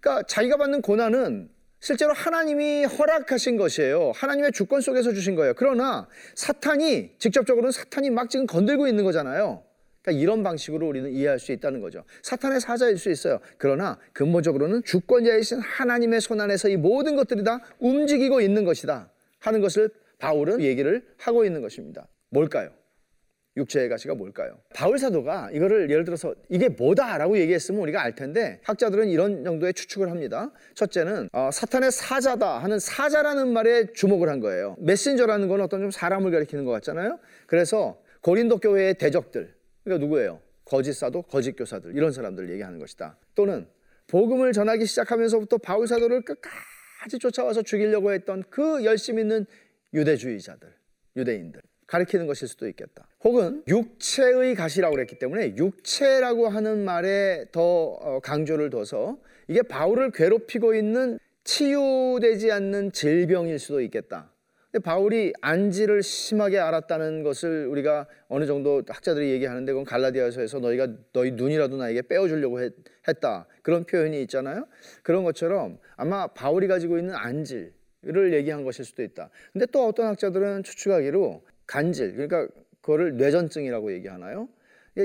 그러니까 0.00 0.26
자기가 0.26 0.56
받는 0.56 0.82
고난은 0.82 1.50
실제로 1.80 2.12
하나님이 2.12 2.84
허락하신 2.84 3.56
것이에요. 3.56 4.12
하나님의 4.14 4.52
주권 4.52 4.80
속에서 4.80 5.12
주신 5.12 5.36
거예요. 5.36 5.54
그러나 5.56 6.08
사탄이 6.34 7.12
직접적으로는 7.18 7.70
사탄이 7.70 8.10
막 8.10 8.30
지금 8.30 8.46
건들고 8.46 8.88
있는 8.88 9.04
거잖아요. 9.04 9.62
그러니까 10.02 10.22
이런 10.22 10.42
방식으로 10.42 10.88
우리는 10.88 11.12
이해할 11.12 11.38
수 11.38 11.52
있다는 11.52 11.80
거죠. 11.80 12.04
사탄의 12.22 12.60
사자일 12.60 12.98
수 12.98 13.10
있어요. 13.10 13.40
그러나 13.58 13.98
근본적으로는 14.12 14.82
주권자이신 14.84 15.60
하나님의 15.60 16.20
손 16.20 16.40
안에서 16.40 16.68
이 16.68 16.76
모든 16.76 17.14
것들이 17.14 17.44
다 17.44 17.60
움직이고 17.78 18.40
있는 18.40 18.64
것이다 18.64 19.10
하는 19.38 19.60
것을 19.60 19.90
바울은 20.18 20.62
얘기를 20.62 21.06
하고 21.18 21.44
있는 21.44 21.60
것입니다. 21.60 22.08
뭘까요? 22.30 22.70
육체의 23.58 23.88
가시가 23.88 24.14
뭘까요? 24.14 24.58
바울 24.74 24.98
사도가 24.98 25.50
이거를 25.52 25.90
예를 25.90 26.04
들어서 26.04 26.34
이게 26.48 26.68
뭐다라고 26.68 27.38
얘기했으면 27.38 27.80
우리가 27.82 28.02
알 28.02 28.14
텐데 28.14 28.60
학자들은 28.64 29.08
이런 29.08 29.44
정도의 29.44 29.74
추측을 29.74 30.10
합니다. 30.10 30.50
첫째는 30.74 31.28
어, 31.32 31.50
사탄의 31.52 31.92
사자다 31.92 32.58
하는 32.58 32.78
사자라는 32.78 33.52
말에 33.52 33.92
주목을 33.92 34.28
한 34.28 34.40
거예요. 34.40 34.76
메신저라는 34.80 35.48
건 35.48 35.60
어떤 35.60 35.80
좀 35.80 35.90
사람을 35.90 36.30
가리키는 36.30 36.64
것 36.64 36.70
같잖아요. 36.72 37.18
그래서 37.46 38.00
고린도 38.22 38.58
교회의 38.58 38.94
대적들 38.94 39.54
그러니까 39.84 40.04
누구예요? 40.04 40.40
거짓 40.64 40.92
사도, 40.92 41.22
거짓 41.22 41.52
교사들 41.52 41.96
이런 41.96 42.12
사람들을 42.12 42.50
얘기하는 42.50 42.78
것이다. 42.78 43.16
또는 43.34 43.66
복음을 44.06 44.52
전하기 44.52 44.86
시작하면서부터 44.86 45.58
바울 45.58 45.86
사도를 45.86 46.22
끝까지 46.22 47.18
쫓아와서 47.18 47.62
죽이려고 47.62 48.12
했던 48.12 48.44
그 48.50 48.84
열심 48.84 49.18
있는 49.18 49.46
유대주의자들, 49.94 50.68
유대인들. 51.16 51.62
가리키는 51.86 52.26
것일 52.26 52.48
수도 52.48 52.68
있겠다. 52.68 53.07
혹은 53.24 53.62
육체의 53.66 54.54
가시라고 54.54 54.94
그랬기 54.94 55.18
때문에 55.18 55.56
육체라고 55.56 56.48
하는 56.48 56.84
말에 56.84 57.46
더 57.50 57.62
어, 57.62 58.20
강조를 58.20 58.70
둬서 58.70 59.18
이게 59.48 59.62
바울을 59.62 60.12
괴롭히고 60.12 60.74
있는 60.74 61.18
치유되지 61.44 62.52
않는 62.52 62.92
질병일 62.92 63.58
수도 63.58 63.80
있겠다. 63.80 64.30
근데 64.70 64.84
바울이 64.84 65.32
안지를 65.40 66.02
심하게 66.02 66.58
알았다는 66.58 67.22
것을 67.22 67.66
우리가 67.68 68.06
어느 68.28 68.44
정도 68.44 68.82
학자들이 68.86 69.30
얘기하는데 69.30 69.72
그건 69.72 69.84
갈라디아서에서 69.84 70.58
너희가 70.58 70.88
너희 71.14 71.30
눈이라도 71.30 71.78
나에게 71.78 72.02
빼어주려고 72.02 72.60
했, 72.60 72.74
다 73.20 73.46
그런 73.62 73.84
표현이 73.84 74.20
있잖아요. 74.24 74.66
그런 75.02 75.24
것처럼 75.24 75.78
아마 75.96 76.26
바울이 76.26 76.68
가지고 76.68 76.98
있는 76.98 77.14
안질을 77.14 78.34
얘기한 78.34 78.64
것일 78.64 78.84
수도 78.84 79.02
있다. 79.02 79.30
근데 79.54 79.64
또 79.72 79.86
어떤 79.88 80.08
학자들은 80.08 80.62
추측하기로 80.64 81.42
간질 81.66 82.12
그러니까 82.12 82.46
그거를 82.88 83.16
뇌전증이라고 83.16 83.92
얘기하나요? 83.92 84.48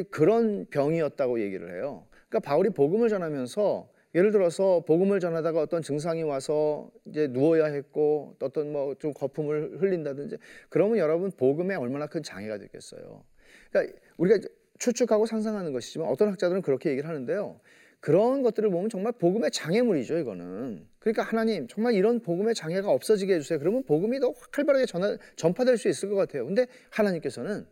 그런 0.10 0.66
병이었다고 0.70 1.42
얘기를 1.42 1.76
해요. 1.76 2.08
그러니까 2.30 2.40
바울이 2.50 2.70
복음을 2.70 3.10
전하면서 3.10 3.90
예를 4.16 4.32
들어서 4.32 4.86
복음을 4.88 5.20
전하다가 5.20 5.60
어떤 5.60 5.82
증상이 5.82 6.24
와서 6.24 6.90
이제 7.06 7.28
누워야 7.28 7.66
했고 7.66 8.38
어떤 8.42 8.72
뭐 8.72 8.96
좀 8.96 9.12
거품을 9.12 9.82
흘린다든지 9.82 10.38
그러면 10.70 10.98
여러분 10.98 11.30
복음에 11.32 11.76
얼마나 11.76 12.08
큰 12.08 12.24
장애가 12.24 12.58
되겠어요. 12.60 13.26
그러니까 13.70 13.98
우리가 14.18 14.48
추측하고 14.80 15.26
상상하는 15.26 15.74
것이지만 15.74 16.08
어떤 16.08 16.30
학자들은 16.30 16.62
그렇게 16.62 16.90
얘기를 16.92 17.10
하는데요. 17.10 17.60
그런 18.00 18.44
것들을 18.44 18.70
보면 18.70 18.90
정말 18.90 19.12
복음의 19.14 19.52
장애물이죠, 19.52 20.18
이거는. 20.20 20.88
그러니까 21.04 21.24
하나님, 21.24 21.68
정말 21.68 21.96
이런 21.96 22.22
복음의 22.22 22.56
장애가 22.56 22.90
없어지게 22.90 23.36
해주세요. 23.36 23.60
그러면 23.60 23.84
복음이 23.84 24.22
더 24.22 24.34
활발하게 24.54 24.86
전하, 24.86 25.18
전파될 25.36 25.78
수 25.78 25.90
있을 25.90 26.10
것 26.10 26.16
같아요. 26.16 26.46
근데 26.46 26.66
하나님께서는 26.92 27.66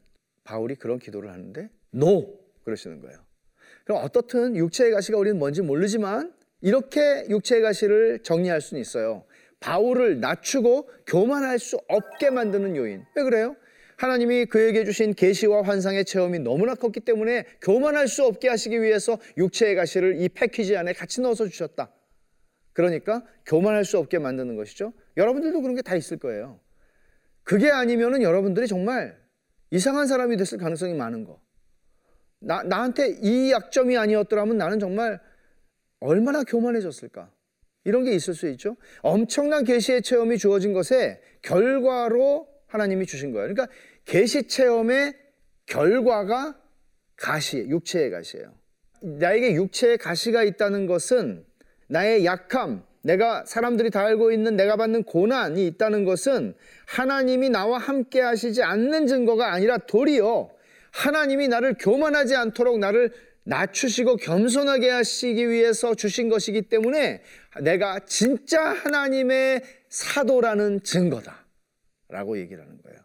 바울이 0.44 0.76
그런 0.76 1.00
기도를 1.00 1.32
하는데, 1.32 1.70
노! 1.92 2.42
그러시는 2.66 3.00
거예요. 3.00 3.18
그럼 3.86 4.04
어떻든 4.04 4.58
육체의 4.58 4.92
가시가 4.92 5.18
우리는 5.18 5.40
뭔지 5.40 5.62
모르지만, 5.62 6.34
이렇게 6.60 7.26
육체의 7.30 7.62
가시를 7.62 8.20
정리할 8.20 8.60
수는 8.60 8.82
있어요. 8.82 9.24
바울을 9.62 10.20
낮추고 10.20 10.90
교만할 11.08 11.58
수 11.58 11.80
없게 11.88 12.32
만드는 12.32 12.76
요인. 12.76 13.06
왜 13.16 13.24
그래요? 13.24 13.56
하나님이 13.96 14.46
그에게 14.48 14.84
주신 14.84 15.14
계시와 15.14 15.62
환상의 15.62 16.04
체험이 16.04 16.40
너무나 16.40 16.76
컸기 16.76 17.00
때문에 17.00 17.46
교만할 17.62 18.10
수 18.10 18.26
없게 18.26 18.50
하시기 18.50 18.82
위해서 18.82 19.18
육체의 19.38 19.76
가시를 19.76 20.22
이 20.22 20.28
패키지 20.28 20.76
안에 20.76 20.92
같이 20.92 21.22
넣어서 21.22 21.48
주셨다. 21.48 21.94
그러니까 22.74 23.24
교만할 23.46 23.86
수 23.86 23.98
없게 23.98 24.20
만드는 24.20 24.56
것이죠. 24.56 24.94
여러분들도 25.18 25.62
그런 25.62 25.76
게 25.76 25.82
다 25.82 25.96
있을 25.96 26.18
거예요. 26.18 26.60
그게 27.44 27.70
아니면은 27.70 28.22
여러분들이 28.22 28.68
정말 28.68 29.20
이상한 29.72 30.08
사람이 30.08 30.38
됐을 30.38 30.58
가능성이 30.58 30.94
많은 30.94 31.24
거. 31.26 31.42
나, 32.40 32.64
나한테 32.64 33.20
이 33.22 33.52
약점이 33.52 33.98
아니었더라면 33.98 34.58
나는 34.58 34.80
정말 34.80 35.20
얼마나 36.00 36.44
교만해졌을까. 36.44 37.32
이런 37.84 38.04
게 38.04 38.12
있을 38.14 38.34
수 38.36 38.48
있죠. 38.50 38.78
엄청난 39.02 39.64
계시의 39.64 40.04
체험이 40.04 40.38
주어진 40.38 40.74
것에 40.74 41.20
결과로 41.42 42.48
하나님이 42.68 43.06
주신 43.06 43.32
거예요. 43.32 43.48
그러니까 43.54 43.74
계시 44.06 44.48
체험의 44.48 45.14
결과가 45.66 46.60
가시, 47.16 47.58
육체의 47.58 48.12
가시예요. 48.12 48.54
나에게 49.02 49.54
육체의 49.56 49.98
가시가 49.98 50.44
있다는 50.44 50.86
것은 50.86 51.46
나의 51.92 52.26
약함, 52.26 52.86
내가 53.02 53.44
사람들이 53.46 53.90
다 53.90 54.06
알고 54.06 54.32
있는 54.32 54.56
내가 54.56 54.78
받는 54.78 55.04
고난이 55.04 55.68
있다는 55.68 56.06
것은 56.06 56.56
하나님이 56.88 57.50
나와 57.50 57.80
함께 57.80 58.22
하시지 58.22 58.64
않는 58.64 59.08
증거가 59.08 59.52
아니라 59.52 59.78
도리어 59.78 60.50
하나님이 60.92 61.50
나를 61.50 61.76
교만하지 61.78 62.36
않도록 62.38 62.80
나를 62.80 63.12
낮추시고 63.44 64.18
겸손하게 64.18 64.90
하시기 64.90 65.50
위해서 65.50 65.94
주신 65.94 66.30
것이기 66.30 66.64
때문에 66.64 67.24
내가 67.62 68.00
진짜 68.06 68.62
하나님의 68.62 69.62
사도라는 69.90 70.84
증거다. 70.84 71.46
라고 72.08 72.38
얘기를 72.38 72.64
하는 72.64 72.82
거예요. 72.84 73.00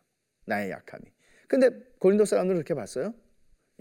나의 0.46 0.70
약함이. 0.70 1.02
근데 1.48 1.70
고린도 1.98 2.24
사람들은 2.24 2.62
그렇게 2.62 2.74
봤어요. 2.74 3.14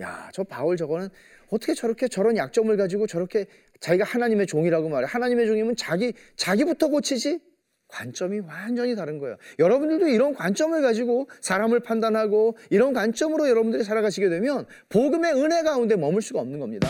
야, 0.02 0.30
저 0.34 0.44
바울 0.44 0.78
저거는 0.78 1.10
어떻게 1.52 1.74
저렇게 1.74 2.08
저런 2.08 2.38
약점을 2.38 2.76
가지고 2.76 3.08
저렇게 3.08 3.46
자기가 3.80 4.06
하나님의 4.06 4.48
종이라고 4.48 4.90
말해. 4.90 5.08
하나님의 5.10 5.48
종이면 5.48 5.76
자기 5.76 6.14
자기부터 6.36 6.88
고치지. 6.88 7.40
관점이 7.88 8.40
완전히 8.40 8.96
다른 8.96 9.20
거예요. 9.20 9.38
여러분들도 9.60 10.08
이런 10.08 10.34
관점을 10.34 10.82
가지고 10.82 11.30
사람을 11.42 11.82
판단하고 11.82 12.58
이런 12.72 12.94
관점으로 12.94 13.48
여러분들이 13.48 13.84
살아가시게 13.84 14.28
되면 14.30 14.66
복음의 14.90 15.34
은혜 15.34 15.62
가운데 15.62 15.96
머물 15.96 16.22
수가 16.22 16.42
없는 16.42 16.60
겁니다. 16.60 16.90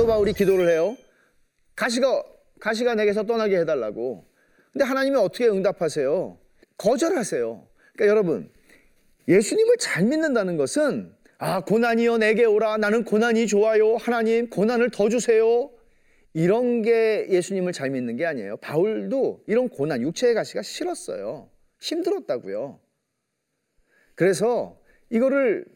사도 0.00 0.06
바울이 0.06 0.32
기도를 0.32 0.70
해요. 0.70 0.96
가시가 1.76 2.22
가시가 2.58 2.94
내게서 2.94 3.24
떠나게 3.24 3.58
해달라고. 3.58 4.24
근데 4.72 4.84
하나님이 4.84 5.16
어떻게 5.16 5.46
응답하세요? 5.46 6.38
거절하세요. 6.78 7.68
그러니까 7.92 8.06
여러분, 8.06 8.50
예수님을 9.28 9.76
잘 9.78 10.04
믿는다는 10.04 10.56
것은 10.56 11.14
아, 11.36 11.60
고난이여 11.64 12.18
내게 12.18 12.44
오라. 12.46 12.78
나는 12.78 13.04
고난이 13.04 13.46
좋아요. 13.46 13.96
하나님, 13.96 14.48
고난을 14.48 14.90
더 14.90 15.10
주세요. 15.10 15.70
이런 16.32 16.80
게 16.80 17.26
예수님을 17.28 17.72
잘 17.72 17.90
믿는 17.90 18.16
게 18.16 18.24
아니에요. 18.24 18.56
바울도 18.58 19.44
이런 19.48 19.68
고난, 19.68 20.00
육체의 20.00 20.32
가시가 20.34 20.62
싫었어요. 20.62 21.50
힘들었다고요. 21.80 22.80
그래서 24.14 24.78
이거를 25.10 25.66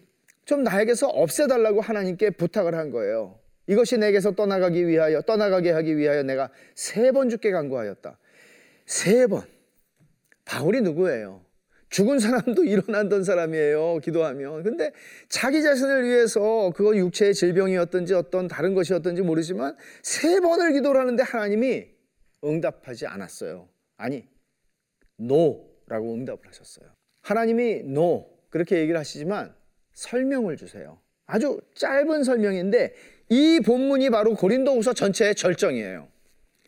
좀 0.46 0.62
나에게서 0.62 1.08
없애달라고 1.08 1.82
하나님께 1.82 2.30
부탁을 2.30 2.74
한 2.74 2.90
거예요. 2.90 3.38
이것이 3.66 3.98
내게서 3.98 4.32
떠나가기 4.32 4.86
위하여, 4.86 5.20
떠나가게 5.22 5.70
하기 5.70 5.96
위하여 5.96 6.22
내가 6.22 6.50
세 6.74 7.12
번 7.12 7.28
죽게 7.28 7.50
간구하였다. 7.50 8.18
세 8.86 9.26
번. 9.26 9.42
바울이 10.44 10.80
누구예요? 10.82 11.42
죽은 11.88 12.18
사람도 12.18 12.64
일어난던 12.66 13.24
사람이에요. 13.24 13.98
기도하면. 13.98 14.62
근데 14.62 14.92
자기 15.28 15.62
자신을 15.62 16.04
위해서 16.04 16.72
그거 16.74 16.96
육체의 16.96 17.34
질병이었든지 17.34 18.14
어떤 18.14 18.48
다른 18.48 18.74
것이었든지 18.74 19.22
모르지만 19.22 19.76
세 20.02 20.40
번을 20.40 20.72
기도를 20.72 21.00
하는데 21.00 21.22
하나님이 21.22 21.86
응답하지 22.44 23.06
않았어요. 23.06 23.68
아니, 23.96 24.26
no라고 25.16 26.14
응답을 26.14 26.46
하셨어요. 26.48 26.88
하나님이 27.22 27.84
no 27.84 28.28
그렇게 28.50 28.78
얘기를 28.78 28.98
하시지만 28.98 29.54
설명을 29.94 30.56
주세요. 30.56 30.98
아주 31.26 31.60
짧은 31.74 32.24
설명인데 32.24 32.92
이 33.28 33.60
본문이 33.60 34.10
바로 34.10 34.34
고린도후서 34.34 34.92
전체의 34.94 35.34
절정이에요. 35.34 36.08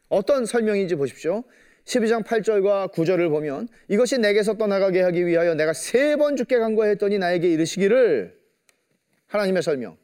어떤 0.09 0.47
설명인지 0.47 0.95
보십시오. 0.95 1.45
12장 1.85 2.25
8절과 2.25 2.93
9절을 2.93 3.29
보면 3.31 3.69
이것이 3.89 4.19
내게서 4.19 4.55
떠나가게 4.55 5.03
하기 5.03 5.25
위하여 5.27 5.55
내가 5.55 5.73
세 5.73 6.17
번 6.17 6.37
주께 6.37 6.59
간구했더니 6.59 7.19
나에게 7.19 7.49
이르시기를 7.53 8.37
하나님의 9.29 9.63
설명. 9.63 9.97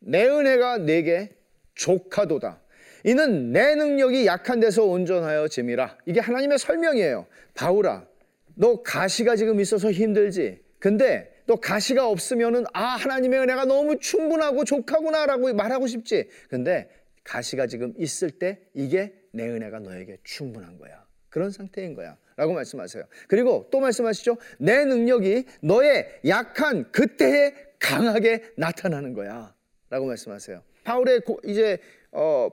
내 0.00 0.26
은혜가 0.26 0.78
내게 0.78 1.30
족하도다. 1.74 2.60
이는 3.04 3.52
내 3.52 3.74
능력이 3.74 4.26
약한 4.26 4.60
데서 4.60 4.84
온전하여 4.84 5.48
짐이라. 5.48 5.98
이게 6.06 6.20
하나님의 6.20 6.58
설명이에요. 6.58 7.26
바울아, 7.54 8.06
너 8.54 8.82
가시가 8.82 9.36
지금 9.36 9.60
있어서 9.60 9.90
힘들지. 9.90 10.60
근데 10.78 11.29
또 11.50 11.56
가시가 11.56 12.06
없으면은 12.06 12.64
아 12.72 12.94
하나님의 12.94 13.40
은혜가 13.40 13.64
너무 13.64 13.98
충분하고 13.98 14.62
족하구나라고 14.62 15.52
말하고 15.52 15.88
싶지. 15.88 16.28
근데 16.48 16.88
가시가 17.24 17.66
지금 17.66 17.92
있을 17.98 18.30
때 18.30 18.60
이게 18.72 19.12
내 19.32 19.48
은혜가 19.48 19.80
너에게 19.80 20.18
충분한 20.22 20.78
거야. 20.78 21.04
그런 21.28 21.50
상태인 21.50 21.94
거야. 21.96 22.16
라고 22.36 22.52
말씀하세요. 22.52 23.02
그리고 23.26 23.66
또 23.72 23.80
말씀하시죠. 23.80 24.36
내 24.58 24.84
능력이 24.84 25.46
너의 25.62 26.20
약한 26.28 26.92
그때에 26.92 27.52
강하게 27.80 28.44
나타나는 28.56 29.12
거야. 29.14 29.52
라고 29.88 30.06
말씀하세요. 30.06 30.62
바울의 30.84 31.22
이제 31.46 31.78
어, 32.12 32.48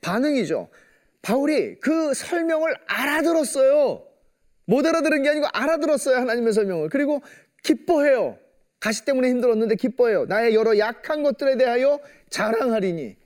반응이죠. 0.00 0.70
바울이 1.22 1.76
그 1.76 2.14
설명을 2.14 2.74
알아들었어요. 2.88 4.04
못 4.64 4.84
알아들은 4.84 5.22
게 5.22 5.28
아니고 5.28 5.46
알아들었어요. 5.52 6.16
하나님의 6.16 6.52
설명을. 6.52 6.88
그리고 6.88 7.22
기뻐해요. 7.62 8.38
가시 8.80 9.04
때문에 9.04 9.28
힘들었는데 9.28 9.76
기뻐해요. 9.76 10.24
나의 10.24 10.54
여러 10.54 10.76
약한 10.78 11.22
것들에 11.22 11.56
대하여 11.56 12.00
자랑하리니. 12.30 13.16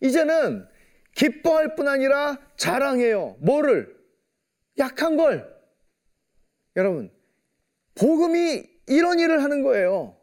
이제는 0.00 0.66
기뻐할 1.14 1.76
뿐 1.76 1.88
아니라 1.88 2.38
자랑해요. 2.56 3.36
뭐를? 3.40 3.94
약한 4.78 5.16
걸. 5.16 5.54
여러분, 6.76 7.10
복음이 7.94 8.64
이런 8.86 9.18
일을 9.18 9.42
하는 9.42 9.62
거예요. 9.62 10.16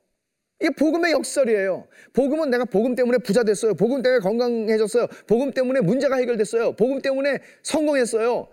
이게 0.59 0.69
복음의 0.75 1.11
역설이에요. 1.11 1.87
복음은 2.13 2.49
내가 2.49 2.65
복음 2.65 2.95
때문에 2.95 3.17
부자 3.17 3.43
됐어요. 3.43 3.73
복음 3.73 4.01
때문에 4.01 4.19
건강해졌어요. 4.21 5.07
복음 5.27 5.51
때문에 5.51 5.81
문제가 5.81 6.15
해결됐어요. 6.17 6.73
복음 6.73 7.01
때문에 7.01 7.39
성공했어요. 7.63 8.47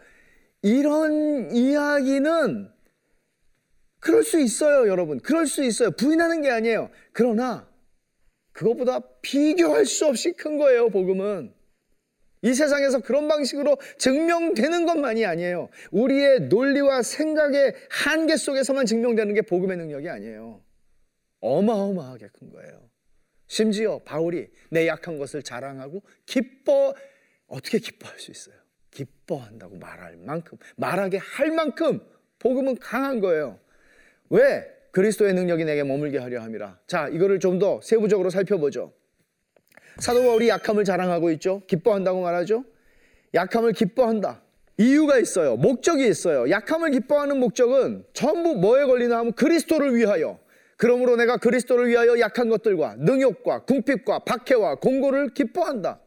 이런 0.62 1.50
이야기는 1.52 2.70
그럴 4.00 4.24
수 4.24 4.40
있어요, 4.40 4.88
여러분. 4.88 5.20
그럴 5.20 5.46
수 5.46 5.62
있어요. 5.62 5.90
부인하는 5.90 6.42
게 6.42 6.50
아니에요. 6.50 6.90
그러나 7.12 7.68
그것보다 8.52 9.00
비교할 9.22 9.86
수 9.86 10.06
없이 10.06 10.32
큰 10.32 10.58
거예요, 10.58 10.88
복음은. 10.88 11.54
이 12.42 12.54
세상에서 12.54 13.00
그런 13.00 13.28
방식으로 13.28 13.76
증명되는 13.98 14.86
것만이 14.86 15.26
아니에요. 15.26 15.68
우리의 15.90 16.48
논리와 16.48 17.02
생각의 17.02 17.74
한계 17.90 18.36
속에서만 18.36 18.86
증명되는 18.86 19.34
게 19.34 19.42
복음의 19.42 19.76
능력이 19.76 20.08
아니에요. 20.08 20.62
어마어마하게 21.40 22.28
큰 22.32 22.50
거예요. 22.50 22.88
심지어 23.46 23.98
바울이 24.04 24.48
내 24.70 24.86
약한 24.86 25.18
것을 25.18 25.42
자랑하고 25.42 26.02
기뻐 26.24 26.94
어떻게 27.46 27.78
기뻐할 27.78 28.18
수 28.18 28.30
있어요? 28.30 28.54
기뻐한다고 28.90 29.76
말할 29.76 30.16
만큼 30.16 30.56
말하게 30.76 31.18
할 31.18 31.50
만큼 31.50 32.00
복음은 32.38 32.78
강한 32.78 33.20
거예요. 33.20 33.58
왜? 34.30 34.66
그리스도의 34.92 35.34
능력이 35.34 35.64
내게 35.64 35.84
머물게 35.84 36.18
하려 36.18 36.40
함이라. 36.40 36.78
자, 36.86 37.08
이거를 37.08 37.38
좀 37.38 37.58
더 37.58 37.80
세부적으로 37.82 38.30
살펴보죠. 38.30 38.92
사도 39.98 40.22
바울이 40.22 40.48
약함을 40.48 40.84
자랑하고 40.84 41.30
있죠. 41.32 41.62
기뻐한다고 41.66 42.22
말하죠. 42.22 42.64
약함을 43.34 43.72
기뻐한다. 43.72 44.42
이유가 44.78 45.18
있어요. 45.18 45.56
목적이 45.56 46.08
있어요. 46.08 46.48
약함을 46.48 46.90
기뻐하는 46.92 47.38
목적은 47.38 48.04
전부 48.14 48.54
뭐에 48.54 48.86
걸리나 48.86 49.18
하면 49.18 49.32
그리스도를 49.34 49.94
위하여. 49.94 50.38
그러므로 50.78 51.16
내가 51.16 51.36
그리스도를 51.36 51.88
위하여 51.88 52.18
약한 52.18 52.48
것들과 52.48 52.96
능욕과 52.98 53.64
궁핍과 53.64 54.20
박해와 54.20 54.76
공고를 54.76 55.34
기뻐한다. 55.34 56.00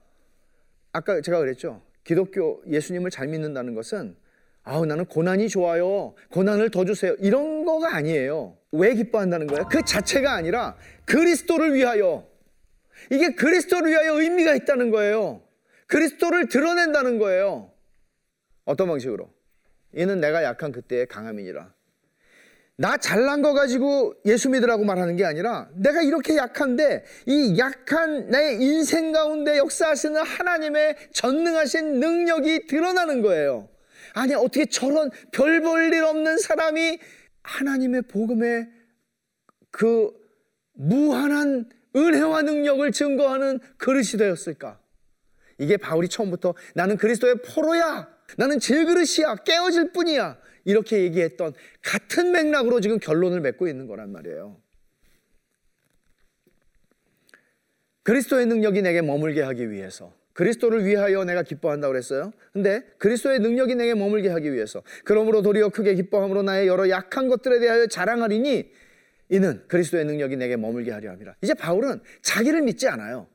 아까 0.92 1.22
제가 1.22 1.38
그랬죠. 1.40 1.84
기독교 2.04 2.64
예수님을 2.68 3.12
잘 3.12 3.28
믿는다는 3.28 3.76
것은 3.76 4.16
아우 4.64 4.86
나는 4.86 5.06
고난이 5.06 5.50
좋아요. 5.50 6.16
고난을 6.32 6.72
더 6.72 6.86
주세요. 6.86 7.16
이런 7.20 7.66
거가 7.66 7.96
아니에요. 7.96 8.58
왜 8.72 8.96
기뻐한다는 8.96 9.48
거예요? 9.48 9.68
그 9.70 9.84
자체가 9.84 10.34
아니라 10.34 10.76
그리스도를 11.06 11.74
위하여 11.74 12.26
이게 13.12 13.36
그리스도를 13.36 13.92
위하여 13.92 14.20
의미가 14.20 14.56
있다는 14.56 14.90
거예요. 14.90 15.42
그리스도를 15.88 16.48
드러낸다는 16.48 17.20
거예요. 17.20 17.72
어떤 18.66 18.88
방식으로? 18.88 19.30
이는 19.96 20.22
내가 20.22 20.44
약한 20.44 20.72
그때의 20.72 21.08
강함이니라. 21.08 21.74
나 22.76 22.98
잘난 22.98 23.42
거 23.42 23.54
가지고 23.54 24.16
예수 24.26 24.50
믿으라고 24.50 24.84
말하는 24.84 25.16
게 25.16 25.26
아니라 25.26 25.70
내가 25.76 26.02
이렇게 26.02 26.36
약한데 26.38 27.04
이 27.28 27.56
약한 27.60 28.30
내 28.30 28.54
인생 28.54 29.12
가운데 29.12 29.58
역사하시는 29.58 30.20
하나님의 30.20 30.96
전능하신 31.12 32.00
능력이 32.00 32.66
드러나는 32.68 33.22
거예요. 33.22 33.70
아니 34.14 34.34
어떻게 34.34 34.66
저런 34.66 35.10
별 35.32 35.62
볼 35.62 35.94
일 35.94 36.04
없는 36.04 36.38
사람이 36.38 37.00
하나님의 37.44 38.04
복음에 38.04 38.70
그 39.72 40.12
무한한 40.74 41.70
은혜와 41.96 42.42
능력을 42.44 42.92
증거하는 42.92 43.60
그릇이 43.78 44.18
되었을까? 44.18 44.80
이게 45.60 45.78
바울이 45.78 46.08
처음부터 46.10 46.56
나는 46.74 46.98
그리스도의 46.98 47.36
포로야. 47.44 48.12
나는 48.38 48.60
질그릇이야. 48.60 49.36
깨어질 49.46 49.92
뿐이야. 49.92 50.40
이렇게 50.66 51.02
얘기했던 51.04 51.54
같은 51.82 52.32
맥락으로 52.32 52.82
지금 52.82 52.98
결론을 52.98 53.42
맺고 53.42 53.68
있는 53.68 53.86
거란 53.88 54.12
말이에요. 54.12 54.60
그리스도의 58.04 58.46
능력이 58.48 58.82
내게 58.82 59.02
머물게 59.02 59.42
하기 59.44 59.70
위해서 59.72 60.14
그리스도를 60.34 60.86
위하여 60.86 61.24
내가 61.24 61.44
기뻐한다고 61.44 61.92
그랬어요. 61.92 62.34
근데 62.52 62.84
그리스도의 62.98 63.40
능력이 63.40 63.76
내게 63.76 63.94
머물게 63.94 64.30
하기 64.30 64.52
위해서 64.54 64.82
그러므로 65.06 65.42
도리어 65.42 65.70
크게 65.70 65.94
기뻐함으로 65.96 66.44
나의 66.44 66.68
여러 66.68 66.90
약한 66.90 67.28
것들에 67.28 67.60
대하여 67.60 67.88
자랑하리니 67.88 68.72
이는 69.30 69.64
그리스도의 69.68 70.06
능력이 70.06 70.36
내게 70.36 70.58
머물게 70.58 70.92
하려 70.92 71.12
함이라. 71.12 71.36
이제 71.42 71.54
바울은 71.54 72.02
자기를 72.22 72.62
믿지 72.62 72.88
않아요. 72.88 73.28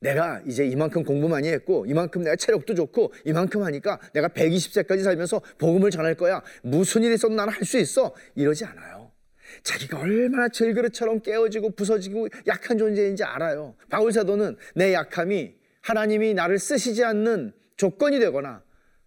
내가 0.00 0.42
이제 0.46 0.66
이만큼 0.66 1.04
공부 1.04 1.28
많이 1.28 1.48
했고 1.48 1.86
이만큼 1.86 2.22
내가 2.22 2.36
체력도 2.36 2.74
좋고 2.74 3.12
이만큼 3.24 3.62
하니까 3.62 3.98
내가 4.12 4.28
120세까지 4.28 5.02
살면서 5.02 5.40
복음을 5.58 5.90
전할 5.90 6.14
거야. 6.14 6.42
무슨 6.62 7.02
일이 7.02 7.14
있어도 7.14 7.34
나는 7.34 7.52
할 7.52 7.64
수 7.64 7.78
있어. 7.78 8.14
이러지 8.34 8.64
않아요. 8.64 9.10
자기가 9.62 9.98
얼마나 9.98 10.48
질그릇처럼 10.48 11.20
깨어지고 11.20 11.70
부서지고 11.70 12.28
약한 12.46 12.78
존재인지 12.78 13.24
알아요. 13.24 13.74
바울 13.88 14.12
사도는 14.12 14.56
내 14.74 14.92
약함이 14.92 15.54
하나님이 15.86 16.34
나를 16.34 16.58
쓰시지 16.58 17.04
않는 17.04 17.52
조건이 17.76 18.18
되거나 18.18 18.64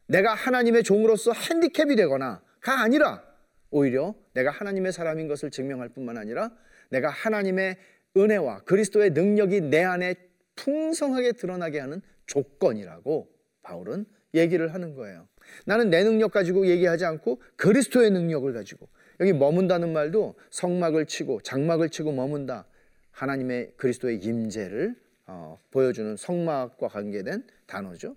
내가 0.07 0.33
하나님의 0.33 0.83
종으로서 0.83 1.33
핸디캡이 1.33 1.97
되거나가 1.97 2.81
아니라 2.81 3.21
오히려 3.69 4.15
내가 4.33 4.49
하나님의 4.49 4.93
사람인 4.93 5.27
것을 5.27 5.51
증명할 5.51 5.89
뿐만 5.89 6.17
아니라 6.17 6.51
내가 6.89 7.09
하나님의 7.09 7.77
은혜와 8.15 8.61
그리스도의 8.61 9.09
능력이 9.11 9.61
내 9.61 9.83
안에 9.83 10.15
풍성하게 10.55 11.33
드러나게 11.33 11.79
하는 11.79 12.01
조건이라고 12.27 13.29
바울은 13.61 14.05
얘기를 14.33 14.73
하는 14.73 14.95
거예요. 14.95 15.27
나는 15.65 15.89
내 15.89 16.03
능력 16.03 16.31
가지고 16.31 16.67
얘기하지 16.67 17.03
않고 17.03 17.41
그리스도의 17.57 18.11
능력을 18.11 18.51
가지고 18.53 18.87
여기 19.19 19.33
머문다는 19.33 19.91
말도 19.91 20.35
성막을 20.49 21.07
치고 21.07 21.41
장막을 21.41 21.89
치고 21.89 22.13
머문다. 22.13 22.67
하나님의 23.11 23.73
그리스도의 23.75 24.19
임재를 24.19 24.95
어, 25.31 25.59
보여주는 25.69 26.17
성막과 26.17 26.87
관계된 26.87 27.45
단어죠. 27.67 28.15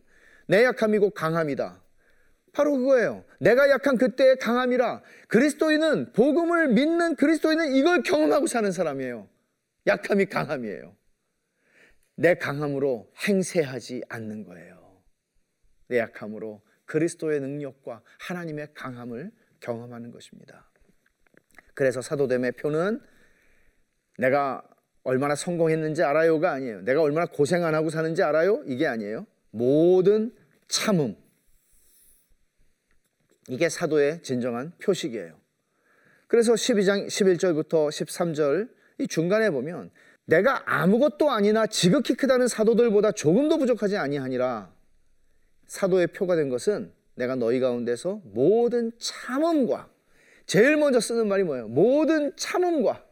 내 0.48 0.64
약함이 0.64 0.98
고 0.98 1.10
강함이다. 1.10 1.82
바로 2.52 2.76
그거예요. 2.76 3.24
내가 3.38 3.68
약한 3.68 3.96
그때의 3.96 4.38
강함이라 4.38 5.02
그리스도인은 5.28 6.12
복음을 6.12 6.68
믿는 6.68 7.16
그리스도인은 7.16 7.74
이걸 7.74 8.02
경험하고 8.02 8.46
사는 8.46 8.70
사람이에요. 8.72 9.28
약함이 9.86 10.26
강함이에요. 10.26 10.96
내 12.16 12.34
강함으로 12.34 13.12
행세하지 13.26 14.04
않는 14.08 14.44
거예요. 14.44 15.02
내 15.88 15.98
약함으로 15.98 16.62
그리스도의 16.86 17.40
능력과 17.40 18.02
하나님의 18.20 18.68
강함을 18.74 19.32
경험하는 19.60 20.10
것입니다. 20.10 20.70
그래서 21.74 22.00
사도됨의 22.00 22.52
표는 22.52 23.00
내가 24.18 24.62
얼마나 25.04 25.34
성공했는지 25.34 26.02
알아요가 26.02 26.52
아니에요. 26.52 26.82
내가 26.82 27.02
얼마나 27.02 27.26
고생 27.26 27.64
안 27.64 27.74
하고 27.74 27.90
사는지 27.90 28.22
알아요? 28.22 28.62
이게 28.66 28.86
아니에요. 28.86 29.26
모든 29.50 30.32
참음. 30.68 31.16
이게 33.48 33.68
사도의 33.68 34.22
진정한 34.22 34.72
표식이에요. 34.80 35.34
그래서 36.28 36.54
12장 36.54 37.06
11절부터 37.08 37.88
13절 37.88 38.70
이 38.98 39.06
중간에 39.08 39.50
보면 39.50 39.90
내가 40.24 40.62
아무것도 40.64 41.30
아니나 41.30 41.66
지극히 41.66 42.14
크다는 42.14 42.46
사도들보다 42.48 43.12
조금도 43.12 43.58
부족하지 43.58 43.96
아니하니라 43.96 44.72
사도의 45.66 46.08
표가 46.08 46.36
된 46.36 46.48
것은 46.48 46.92
내가 47.16 47.34
너희 47.34 47.60
가운데서 47.60 48.22
모든 48.24 48.92
참음과 48.98 49.90
제일 50.46 50.76
먼저 50.76 51.00
쓰는 51.00 51.28
말이 51.28 51.42
뭐예요? 51.42 51.68
모든 51.68 52.34
참음과 52.36 53.04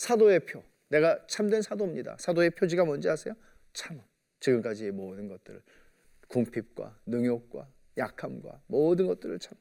사도의 0.00 0.40
표. 0.46 0.62
내가 0.88 1.26
참된 1.26 1.60
사도입니다. 1.60 2.16
사도의 2.18 2.50
표지가 2.52 2.86
뭔지 2.86 3.10
아세요? 3.10 3.34
참음. 3.74 4.00
지금까지의 4.40 4.92
모든 4.92 5.28
것들을 5.28 5.60
궁핍과 6.28 6.98
능욕과 7.04 7.68
약함과 7.98 8.62
모든 8.66 9.06
것들을 9.06 9.38
참 9.40 9.52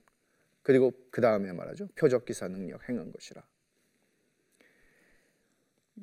그리고 0.63 0.93
그 1.12 1.19
다음에 1.19 1.52
말하죠. 1.52 1.88
표적 1.95 2.23
기사 2.23 2.47
능력 2.47 2.88
행한 2.88 3.12
것이라. 3.12 3.43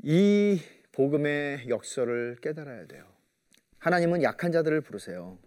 이 0.03 0.61
복음의 0.93 1.71
역설을 1.71 2.37
깨달아야 2.43 2.87
돼요. 2.89 3.07
하나님은 3.79 4.23
약한 4.23 4.53
자들을 4.53 4.83
부르세요. 4.83 5.39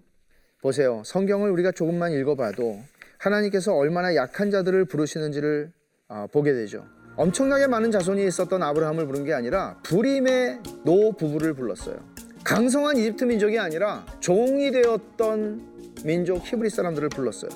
보세요. 0.61 1.03
성경을 1.05 1.51
우리가 1.51 1.73
조금만 1.73 2.11
읽어봐도 2.13 2.81
하나님께서 3.19 3.75
얼마나 3.75 4.15
약한 4.15 4.49
자들을 4.49 4.85
부르시는지를 4.85 5.71
아, 6.07 6.25
보게 6.25 6.53
되죠. 6.53 6.87
엄청나게 7.19 7.67
많은 7.67 7.91
자손이 7.91 8.25
있었던 8.27 8.63
아브라함을 8.63 9.05
부른 9.05 9.25
게 9.25 9.33
아니라 9.33 9.75
불임의 9.83 10.61
노 10.85 11.11
부부를 11.11 11.53
불렀어요. 11.53 11.97
강성한 12.45 12.95
이집트 12.95 13.25
민족이 13.25 13.59
아니라 13.59 14.05
종이 14.21 14.71
되었던 14.71 15.61
민족 16.05 16.45
히브리 16.45 16.69
사람들을 16.69 17.09
불렀어요. 17.09 17.49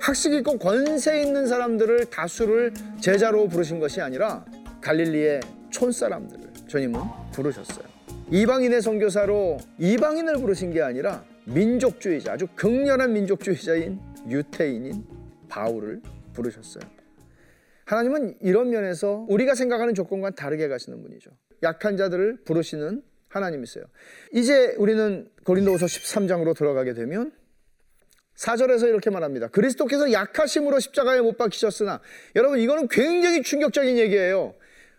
학식 0.00 0.32
있고 0.34 0.58
권세 0.58 1.22
있는 1.22 1.46
사람들을 1.46 2.06
다수를 2.06 2.74
제자로 3.00 3.46
부르신 3.46 3.78
것이 3.78 4.00
아니라 4.00 4.44
갈릴리의 4.80 5.42
촌 5.70 5.92
사람들을 5.92 6.42
주님은 6.66 7.00
부르셨어요. 7.34 7.86
이방인의 8.32 8.82
선교사로 8.82 9.58
이방인을 9.78 10.38
부르신 10.38 10.72
게 10.72 10.82
아니라 10.82 11.22
민족주의자, 11.44 12.32
아주 12.32 12.48
극렬한 12.56 13.12
민족주의자인 13.12 14.00
유태인인 14.28 15.04
바울을 15.48 16.02
부르셨어요. 16.32 16.95
하나님은 17.86 18.38
이런 18.40 18.70
면에서 18.70 19.24
우리가 19.28 19.54
생각하는 19.54 19.94
조건과 19.94 20.30
다르게 20.30 20.68
가시는 20.68 21.02
분이죠. 21.02 21.30
약한 21.62 21.96
자들을 21.96 22.42
부르시는 22.44 23.02
하나님이세요. 23.28 23.84
이제 24.32 24.74
우리는 24.76 25.30
고린도후서 25.44 25.86
13장으로 25.86 26.56
들어가게 26.56 26.94
되면 26.94 27.32
4절에서 28.36 28.88
이렇게 28.88 29.08
말합니다. 29.10 29.48
그리스도께서 29.48 30.12
약하심으로 30.12 30.80
십자가에 30.80 31.20
못 31.20 31.38
박히셨으나 31.38 32.00
여러분 32.34 32.58
이거는 32.58 32.88
굉장히 32.88 33.42
충격적인 33.42 33.96
얘기예요. 33.98 34.54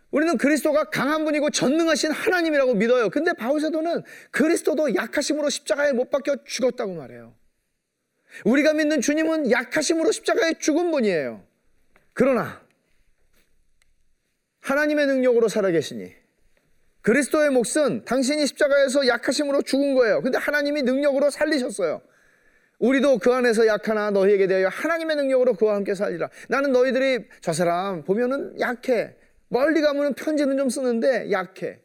우리는 0.09 0.37
그리스도가 0.37 0.85
강한 0.85 1.25
분이고 1.25 1.49
전능하신 1.49 2.11
하나님이라고 2.11 2.75
믿어요. 2.75 3.09
근데 3.09 3.33
바울 3.33 3.59
사도는 3.59 4.03
그리스도도 4.31 4.95
약하심으로 4.95 5.49
십자가에 5.49 5.91
못 5.91 6.09
박혀 6.09 6.37
죽었다고 6.45 6.93
말해요. 6.95 7.35
우리가 8.45 8.73
믿는 8.73 9.01
주님은 9.01 9.51
약하심으로 9.51 10.11
십자가에 10.13 10.53
죽은 10.59 10.89
분이에요. 10.91 11.43
그러나 12.13 12.65
하나님의 14.67 15.07
능력으로 15.07 15.47
살아계시니 15.47 16.13
그리스도의 17.01 17.51
몫은 17.51 18.03
당신이 18.03 18.45
십자가에서 18.47 19.07
약하심으로 19.07 19.61
죽은 19.61 19.95
거예요. 19.95 20.21
근데 20.21 20.37
하나님이 20.37 20.81
능력으로 20.81 21.29
살리셨어요. 21.29 22.01
우리도 22.79 23.19
그 23.19 23.31
안에서 23.31 23.65
약하나 23.65 24.11
너희에게 24.11 24.45
대하여 24.47 24.67
하나님의 24.67 25.15
능력으로 25.15 25.53
그와 25.53 25.75
함께 25.75 25.95
살리라. 25.95 26.29
나는 26.49 26.73
너희들이 26.73 27.27
저 27.39 27.53
사람 27.53 28.03
보면은 28.03 28.59
약해. 28.59 29.15
멀리 29.47 29.79
가면은 29.79 30.13
편지는 30.13 30.57
좀 30.57 30.69
쓰는데 30.69 31.31
약해. 31.31 31.79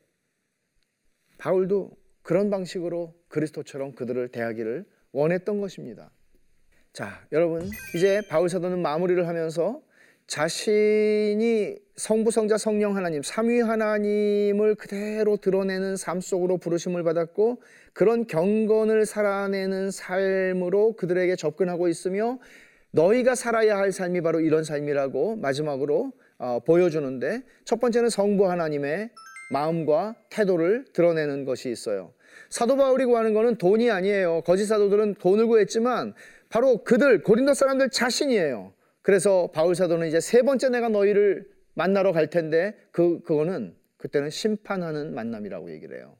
바울도 1.38 1.92
그런 2.22 2.50
방식으로 2.50 3.14
그리스도처럼 3.28 3.94
그들을 3.94 4.28
대하기를 4.28 4.84
원했던 5.12 5.60
것입니다. 5.60 6.10
자, 6.92 7.24
여러분, 7.30 7.70
이제 7.94 8.22
바울 8.28 8.48
사도는 8.48 8.82
마무리를 8.82 9.26
하면서 9.28 9.80
자신이 10.26 11.76
성부, 11.96 12.30
성자, 12.30 12.56
성령 12.56 12.96
하나님, 12.96 13.22
삼위 13.22 13.60
하나님을 13.60 14.74
그대로 14.76 15.36
드러내는 15.36 15.96
삶 15.96 16.20
속으로 16.20 16.58
부르심을 16.58 17.02
받았고 17.02 17.60
그런 17.92 18.26
경건을 18.26 19.04
살아내는 19.04 19.90
삶으로 19.90 20.94
그들에게 20.96 21.36
접근하고 21.36 21.88
있으며 21.88 22.38
너희가 22.92 23.34
살아야 23.34 23.76
할 23.76 23.92
삶이 23.92 24.20
바로 24.22 24.40
이런 24.40 24.64
삶이라고 24.64 25.36
마지막으로 25.36 26.12
어, 26.38 26.60
보여주는데 26.64 27.42
첫 27.64 27.78
번째는 27.80 28.08
성부 28.08 28.50
하나님의 28.50 29.10
마음과 29.52 30.16
태도를 30.30 30.86
드러내는 30.92 31.44
것이 31.44 31.70
있어요. 31.70 32.12
사도 32.48 32.76
바울이 32.76 33.04
구하는 33.04 33.34
것은 33.34 33.56
돈이 33.56 33.90
아니에요. 33.90 34.42
거짓 34.42 34.66
사도들은 34.66 35.16
돈을 35.16 35.46
구했지만 35.46 36.14
바로 36.48 36.82
그들 36.84 37.22
고린도 37.22 37.54
사람들 37.54 37.90
자신이에요. 37.90 38.72
그래서 39.02 39.50
바울 39.52 39.74
사도는 39.74 40.08
이제 40.08 40.20
세 40.20 40.42
번째 40.42 40.68
내가 40.70 40.88
너희를 40.88 41.48
만나러 41.74 42.12
갈 42.12 42.28
텐데 42.28 42.74
그 42.90 43.20
그거는 43.22 43.74
그때는 43.96 44.30
심판하는 44.30 45.14
만남이라고 45.14 45.70
얘기를 45.72 45.98
해요. 45.98 46.16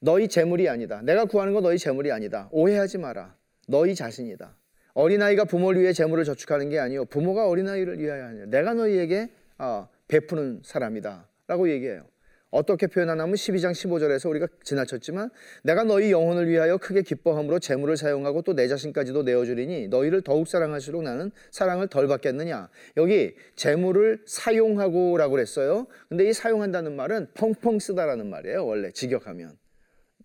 너희 0.00 0.28
재물이 0.28 0.68
아니다. 0.68 1.00
내가 1.02 1.24
구하는 1.24 1.54
건 1.54 1.62
너희 1.62 1.78
재물이 1.78 2.12
아니다. 2.12 2.48
오해하지 2.52 2.98
마라. 2.98 3.34
너희 3.68 3.94
자신이다. 3.94 4.56
어린아이가 4.94 5.44
부모를 5.44 5.82
위해 5.82 5.92
재물을 5.92 6.24
저축하는 6.24 6.68
게 6.68 6.78
아니요. 6.78 7.04
부모가 7.06 7.48
어린아이를 7.48 7.98
위하여 7.98 8.24
하냐. 8.24 8.46
내가 8.46 8.74
너희에게 8.74 9.30
어, 9.58 9.88
베푸는 10.08 10.60
사람이다. 10.64 11.28
라고 11.48 11.70
얘기해요. 11.70 12.06
어떻게 12.50 12.86
표현하냐면 12.86 13.34
12장 13.34 13.72
15절에서 13.72 14.30
우리가 14.30 14.46
지나쳤지만 14.62 15.30
내가 15.62 15.84
너희 15.84 16.10
영혼을 16.10 16.48
위하여 16.48 16.78
크게 16.78 17.02
기뻐함으로 17.02 17.58
재물을 17.58 17.96
사용하고 17.96 18.42
또 18.42 18.56
내 18.56 18.68
자신까지도 18.68 19.24
내어주리니 19.24 19.88
너희를 19.88 20.22
더욱 20.22 20.48
사랑할수록 20.48 21.02
나는 21.02 21.30
사랑을 21.50 21.88
덜 21.88 22.08
받겠느냐 22.08 22.70
여기 22.96 23.34
재물을 23.54 24.22
사용하고라고 24.26 25.32
그랬어요 25.32 25.86
근데 26.08 26.26
이 26.26 26.32
사용한다는 26.32 26.96
말은 26.96 27.28
펑펑 27.34 27.78
쓰다라는 27.78 28.30
말이에요 28.30 28.64
원래 28.64 28.90
직역하면 28.92 29.58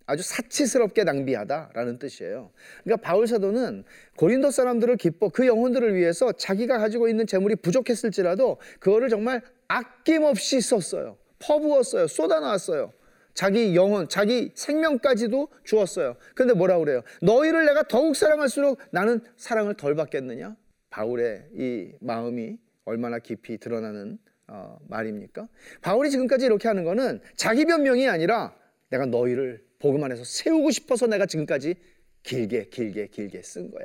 아주 0.06 0.22
사치스럽게 0.22 1.04
낭비하다라는 1.04 1.98
뜻이에요. 1.98 2.50
그러니까 2.82 3.06
바울 3.06 3.26
사도는 3.26 3.84
고린도 4.16 4.50
사람들을 4.50 4.96
기뻐 4.96 5.28
그 5.28 5.46
영혼들을 5.46 5.94
위해서 5.94 6.32
자기가 6.32 6.78
가지고 6.78 7.08
있는 7.08 7.26
재물이 7.26 7.56
부족했을지라도 7.56 8.58
그거를 8.80 9.08
정말 9.08 9.42
아낌없이 9.68 10.60
썼어요. 10.60 11.16
퍼부었어요. 11.42 12.06
쏟아놨어요. 12.06 12.92
자기 13.34 13.74
영혼, 13.74 14.08
자기 14.08 14.52
생명까지도 14.54 15.48
주었어요. 15.64 16.16
근데 16.34 16.52
뭐라 16.52 16.78
그래요? 16.78 17.02
너희를 17.22 17.64
내가 17.64 17.82
더욱 17.84 18.14
사랑할수록 18.14 18.78
나는 18.90 19.20
사랑을 19.36 19.74
덜 19.74 19.94
받겠느냐? 19.94 20.54
바울의 20.90 21.48
이 21.54 21.92
마음이 22.00 22.58
얼마나 22.84 23.18
깊이 23.18 23.58
드러나는 23.58 24.18
어, 24.48 24.78
말입니까? 24.88 25.48
바울이 25.80 26.10
지금까지 26.10 26.44
이렇게 26.44 26.68
하는 26.68 26.84
거는 26.84 27.20
자기 27.36 27.64
변명이 27.64 28.06
아니라 28.08 28.54
내가 28.90 29.06
너희를 29.06 29.64
복음 29.78 30.04
안에서 30.04 30.24
세우고 30.24 30.70
싶어서 30.70 31.06
내가 31.06 31.24
지금까지 31.24 31.74
길게 32.22 32.66
길게 32.66 33.06
길게 33.08 33.42
쓴 33.42 33.70
거야. 33.70 33.84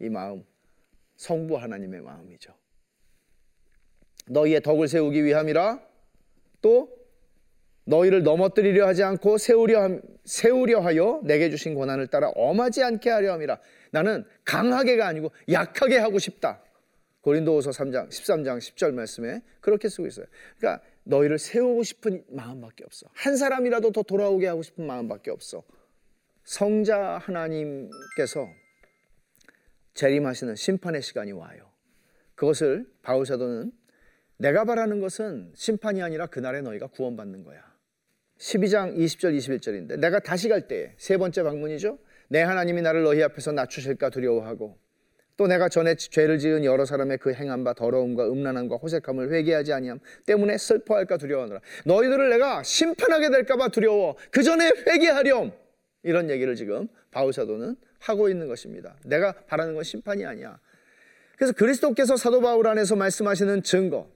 이 0.00 0.08
마음 0.10 0.44
성부 1.16 1.56
하나님의 1.56 2.02
마음이죠. 2.02 2.52
너희의 4.26 4.60
덕을 4.60 4.86
세우기 4.86 5.24
위함이라 5.24 5.80
또 6.60 7.00
너희를 7.84 8.22
넘어뜨리려 8.22 8.86
하지 8.86 9.02
않고 9.02 9.38
세우려, 9.38 10.00
세우려 10.24 10.80
하여 10.80 11.20
내게 11.24 11.50
주신 11.50 11.74
고난을 11.74 12.06
따라 12.08 12.30
엄하지 12.30 12.82
않게 12.82 13.10
하려 13.10 13.32
함이라. 13.32 13.60
나는 13.90 14.24
강하게가 14.44 15.06
아니고 15.06 15.32
약하게 15.50 15.98
하고 15.98 16.18
싶다. 16.18 16.62
고린도후서 17.22 17.70
3장 17.70 18.08
13장 18.08 18.58
10절 18.58 18.94
말씀에 18.94 19.42
그렇게 19.60 19.88
쓰고 19.88 20.06
있어요. 20.06 20.26
그러니까 20.58 20.82
너희를 21.04 21.38
세우고 21.38 21.82
싶은 21.82 22.24
마음밖에 22.28 22.84
없어. 22.84 23.06
한 23.12 23.36
사람이라도 23.36 23.92
더 23.92 24.02
돌아오게 24.02 24.46
하고 24.46 24.62
싶은 24.62 24.86
마음밖에 24.86 25.30
없어. 25.30 25.62
성자 26.44 27.18
하나님께서 27.18 28.48
재림하시는 29.94 30.56
심판의 30.56 31.02
시간이 31.02 31.32
와요. 31.32 31.70
그것을 32.34 32.86
바울 33.02 33.26
사도는 33.26 33.72
내가 34.40 34.64
바라는 34.64 35.00
것은 35.00 35.52
심판이 35.54 36.02
아니라 36.02 36.26
그날에 36.26 36.62
너희가 36.62 36.86
구원받는 36.86 37.44
거야. 37.44 37.60
12장 38.38 38.96
20절 38.96 39.36
21절인데 39.36 39.98
내가 39.98 40.18
다시 40.18 40.48
갈 40.48 40.66
때에 40.66 40.94
세 40.96 41.18
번째 41.18 41.42
방문이죠. 41.42 41.98
내 42.28 42.40
하나님이 42.40 42.80
나를 42.80 43.02
너희 43.02 43.22
앞에서 43.22 43.52
낮추실까 43.52 44.08
두려워하고 44.08 44.78
또 45.36 45.46
내가 45.46 45.68
전에 45.68 45.94
죄를 45.94 46.38
지은 46.38 46.64
여러 46.64 46.86
사람의 46.86 47.18
그바 47.18 47.74
더러움과 47.74 48.30
음란함과 48.30 48.76
호색함을 48.76 49.30
회개하지 49.30 49.74
아니함 49.74 50.00
때문에 50.24 50.56
슬퍼할까 50.56 51.18
두려워하노라. 51.18 51.60
너희들을 51.84 52.30
내가 52.30 52.62
심판하게 52.62 53.28
될까 53.28 53.58
봐 53.58 53.68
두려워. 53.68 54.16
그 54.30 54.42
전에 54.42 54.70
회개하렴. 54.86 55.52
이런 56.02 56.30
얘기를 56.30 56.56
지금 56.56 56.88
바울 57.10 57.34
사도는 57.34 57.76
하고 57.98 58.30
있는 58.30 58.48
것입니다. 58.48 58.96
내가 59.04 59.32
바라는 59.32 59.74
건 59.74 59.84
심판이 59.84 60.24
아니야. 60.24 60.58
그래서 61.36 61.52
그리스도께서 61.52 62.16
사도 62.16 62.40
바울 62.40 62.66
안에서 62.66 62.96
말씀하시는 62.96 63.62
증거. 63.64 64.08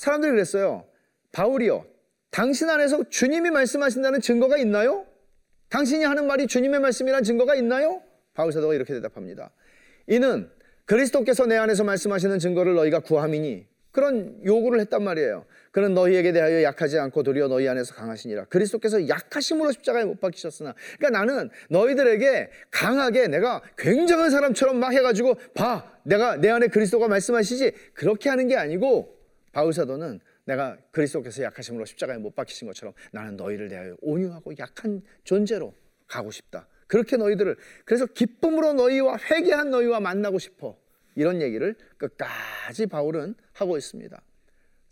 사람들이 0.00 0.32
그랬어요. 0.32 0.86
바울이요. 1.32 1.84
당신 2.30 2.70
안에서 2.70 3.04
주님이 3.10 3.50
말씀하신다는 3.50 4.22
증거가 4.22 4.56
있나요? 4.56 5.04
당신이 5.68 6.04
하는 6.04 6.26
말이 6.26 6.46
주님의 6.46 6.80
말씀이란 6.80 7.22
증거가 7.22 7.54
있나요? 7.54 8.00
바울 8.32 8.50
사도가 8.50 8.72
이렇게 8.72 8.94
대답합니다. 8.94 9.50
이는 10.06 10.50
그리스도께서 10.86 11.44
내 11.44 11.58
안에서 11.58 11.84
말씀하시는 11.84 12.38
증거를 12.38 12.76
너희가 12.76 13.00
구함이니 13.00 13.66
그런 13.90 14.40
요구를 14.42 14.80
했단 14.80 15.02
말이에요. 15.02 15.44
그는 15.70 15.92
너희에게 15.92 16.32
대하여 16.32 16.62
약하지 16.62 16.98
않고 16.98 17.22
도리어 17.22 17.48
너희 17.48 17.68
안에서 17.68 17.94
강하시니라. 17.94 18.46
그리스도께서 18.46 19.06
약하심으로 19.06 19.70
십자가에 19.72 20.06
못 20.06 20.18
박히셨으나. 20.18 20.74
그러니까 20.96 21.18
나는 21.18 21.50
너희들에게 21.68 22.50
강하게 22.70 23.28
내가 23.28 23.60
굉장한 23.76 24.30
사람처럼 24.30 24.78
막 24.78 24.94
해가지고 24.94 25.34
봐. 25.54 25.92
내가 26.04 26.36
내 26.36 26.48
안에 26.48 26.68
그리스도가 26.68 27.06
말씀하시지. 27.06 27.72
그렇게 27.92 28.30
하는 28.30 28.48
게 28.48 28.56
아니고 28.56 29.19
바울 29.52 29.72
사도는 29.72 30.20
내가 30.44 30.76
그리스도께서 30.92 31.42
약하심으로 31.42 31.84
십자가에 31.84 32.18
못 32.18 32.34
박히신 32.34 32.66
것처럼 32.68 32.94
나는 33.12 33.36
너희를 33.36 33.68
대하여 33.68 33.96
온유하고 34.00 34.52
약한 34.58 35.02
존재로 35.24 35.74
가고 36.06 36.30
싶다. 36.30 36.68
그렇게 36.86 37.16
너희들을 37.16 37.56
그래서 37.84 38.06
기쁨으로 38.06 38.72
너희와 38.72 39.18
회개한 39.30 39.70
너희와 39.70 40.00
만나고 40.00 40.38
싶어. 40.38 40.76
이런 41.14 41.42
얘기를 41.42 41.74
끝까지 41.98 42.86
바울은 42.86 43.34
하고 43.52 43.76
있습니다. 43.76 44.20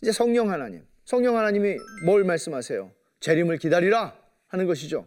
이제 0.02 0.12
성령 0.12 0.50
하나님, 0.50 0.84
성령 1.04 1.36
하나님이 1.36 1.76
뭘 2.04 2.24
말씀하세요? 2.24 2.92
재림을 3.20 3.58
기다리라 3.58 4.16
하는 4.46 4.66
것이죠. 4.66 5.06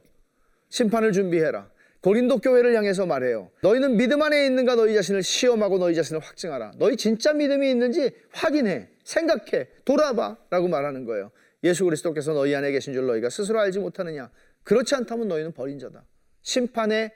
심판을 0.70 1.12
준비해라. 1.12 1.70
고린도 2.02 2.40
교회를 2.40 2.76
향해서 2.76 3.06
말해요. 3.06 3.52
너희는 3.62 3.96
믿음 3.96 4.22
안에 4.22 4.46
있는가 4.48 4.76
너희 4.76 4.94
자신을 4.96 5.22
시험하고 5.22 5.78
너희 5.78 5.94
자신을 5.96 6.20
확증하라. 6.20 6.74
너희 6.78 6.98
진짜 6.98 7.32
믿음이 7.32 7.70
있는지 7.70 8.12
확인해. 8.32 8.90
생각해. 9.04 9.68
돌아봐. 9.86 10.38
라고 10.50 10.68
말하는 10.68 11.06
거예요. 11.06 11.32
예수 11.64 11.86
그리스도께서 11.86 12.34
너희 12.34 12.56
안에 12.56 12.72
계신 12.72 12.94
줄 12.94 13.06
너희가 13.06 13.30
스스로 13.30 13.60
알지 13.60 13.80
못하느냐. 13.80 14.32
그렇지 14.64 14.96
않다면 14.96 15.28
너희는 15.28 15.52
버린 15.54 15.80
자다. 15.80 16.06
심판에 16.42 17.14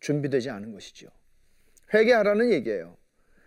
준비되지 0.00 0.50
않은 0.50 0.72
것이죠. 0.72 1.08
회개하라는 1.92 2.52
얘기예요. 2.52 2.96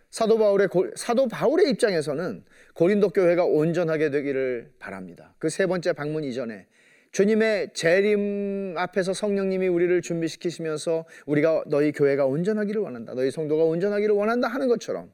사도 0.09 0.37
바울의 0.37 0.69
사도 0.95 1.27
바울의 1.27 1.69
입장에서는 1.71 2.45
고린도 2.73 3.09
교회가 3.09 3.45
온전하게 3.45 4.09
되기를 4.09 4.73
바랍니다. 4.79 5.35
그 5.37 5.49
세 5.49 5.65
번째 5.67 5.93
방문 5.93 6.23
이전에 6.23 6.67
주님의 7.11 7.73
재림 7.73 8.75
앞에서 8.77 9.13
성령님이 9.13 9.67
우리를 9.67 10.01
준비시키시면서 10.01 11.05
우리가 11.25 11.63
너희 11.67 11.91
교회가 11.91 12.25
온전하기를 12.25 12.81
원한다. 12.81 13.13
너희 13.13 13.31
성도가 13.31 13.63
온전하기를 13.65 14.15
원한다 14.15 14.47
하는 14.47 14.67
것처럼 14.67 15.11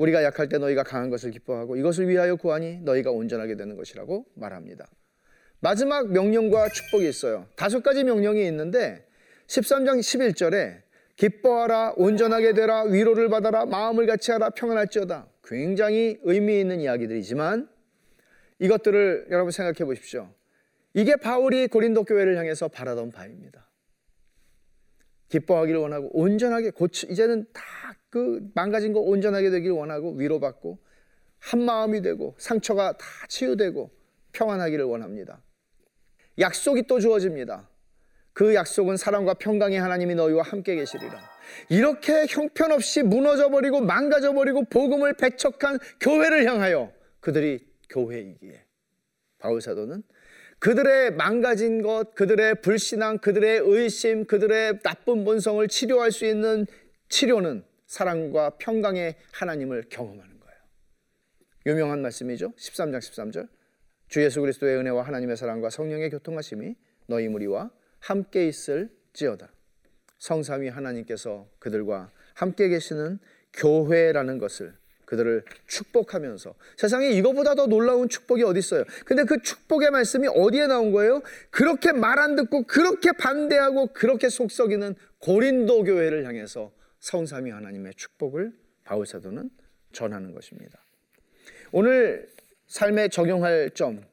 우리가 0.00 0.24
약할 0.24 0.48
때 0.48 0.56
너희가 0.56 0.82
강한 0.82 1.10
것을 1.10 1.30
기뻐하고 1.30 1.76
이것을 1.76 2.08
위하여 2.08 2.36
구하니 2.36 2.80
너희가 2.82 3.10
온전하게 3.10 3.56
되는 3.56 3.76
것이라고 3.76 4.24
말합니다. 4.34 4.86
마지막 5.60 6.10
명령과 6.10 6.70
축복이 6.70 7.06
있어요. 7.06 7.46
다섯 7.54 7.82
가지 7.82 8.02
명령이 8.02 8.46
있는데 8.46 9.06
13장 9.46 9.98
11절에 9.98 10.80
기뻐하라 11.16 11.94
온전하게 11.96 12.54
되라 12.54 12.84
위로를 12.84 13.28
받아라 13.28 13.66
마음을 13.66 14.06
같이 14.06 14.30
하라 14.30 14.50
평안할지어다. 14.50 15.28
굉장히 15.44 16.18
의미 16.22 16.60
있는 16.60 16.80
이야기들이지만 16.80 17.68
이것들을 18.58 19.26
여러분 19.30 19.50
생각해 19.50 19.84
보십시오. 19.84 20.32
이게 20.94 21.16
바울이 21.16 21.66
고린도 21.66 22.04
교회를 22.04 22.38
향해서 22.38 22.68
바라던 22.68 23.10
바입니다. 23.10 23.68
기뻐하기를 25.28 25.78
원하고 25.78 26.10
온전하게 26.18 26.70
고치 26.70 27.06
이제는 27.10 27.46
다 27.52 27.62
그 28.10 28.40
망가진 28.54 28.92
거 28.92 29.00
온전하게 29.00 29.50
되기를 29.50 29.74
원하고 29.74 30.12
위로받고 30.12 30.78
한 31.38 31.62
마음이 31.62 32.02
되고 32.02 32.34
상처가 32.38 32.92
다 32.92 33.06
치유되고 33.28 33.90
평안하기를 34.32 34.84
원합니다. 34.84 35.42
약속이 36.38 36.86
또 36.86 37.00
주어집니다. 37.00 37.68
그 38.32 38.54
약속은 38.54 38.96
사랑과 38.96 39.34
평강의 39.34 39.78
하나님이 39.78 40.14
너희와 40.14 40.42
함께 40.42 40.74
계시리라. 40.76 41.20
이렇게 41.68 42.26
형편없이 42.28 43.02
무너져 43.02 43.48
버리고 43.48 43.80
망가져 43.80 44.32
버리고 44.32 44.64
복음을 44.64 45.14
배척한 45.14 45.78
교회를 46.00 46.46
향하여 46.46 46.92
그들이 47.20 47.66
교회이기에 47.88 48.64
바울 49.38 49.60
사도는 49.60 50.02
그들의 50.58 51.12
망가진 51.14 51.82
것, 51.82 52.14
그들의 52.14 52.60
불신앙, 52.60 53.18
그들의 53.18 53.62
의심, 53.64 54.26
그들의 54.26 54.80
나쁜 54.82 55.24
본성을 55.24 55.66
치료할 55.68 56.12
수 56.12 56.26
있는 56.26 56.66
치료는 57.08 57.64
사랑과 57.90 58.50
평강의 58.50 59.16
하나님을 59.32 59.86
경험하는 59.90 60.38
거예요. 60.38 60.56
유명한 61.66 62.00
말씀이죠. 62.02 62.52
13장 62.52 62.98
13절. 62.98 63.48
주 64.06 64.22
예수 64.22 64.40
그리스도의 64.40 64.76
은혜와 64.76 65.02
하나님의 65.02 65.36
사랑과 65.36 65.70
성령의 65.70 66.10
교통하심이 66.10 66.76
너희 67.08 67.26
무리와 67.26 67.70
함께 67.98 68.46
있을지어다. 68.46 69.52
성삼위 70.18 70.68
하나님께서 70.68 71.48
그들과 71.58 72.12
함께 72.34 72.68
계시는 72.68 73.18
교회라는 73.54 74.38
것을 74.38 74.72
그들을 75.04 75.44
축복하면서 75.66 76.54
세상에 76.76 77.10
이거보다 77.10 77.56
더 77.56 77.66
놀라운 77.66 78.08
축복이 78.08 78.44
어디 78.44 78.60
있어요? 78.60 78.84
근데 79.04 79.24
그 79.24 79.42
축복의 79.42 79.90
말씀이 79.90 80.28
어디에 80.28 80.68
나온 80.68 80.92
거예요? 80.92 81.22
그렇게 81.50 81.90
말 81.90 82.20
안 82.20 82.36
듣고 82.36 82.62
그렇게 82.68 83.10
반대하고 83.10 83.88
그렇게 83.88 84.28
속썩이는 84.28 84.94
고린도 85.18 85.82
교회를 85.82 86.24
향해서 86.24 86.70
성삼위 87.00 87.50
하나님의 87.50 87.94
축복을 87.94 88.52
바울 88.84 89.06
사도는 89.06 89.50
전하는 89.92 90.32
것입니다. 90.32 90.78
오늘 91.72 92.28
삶에 92.66 93.08
적용할 93.08 93.70
점 93.74 94.04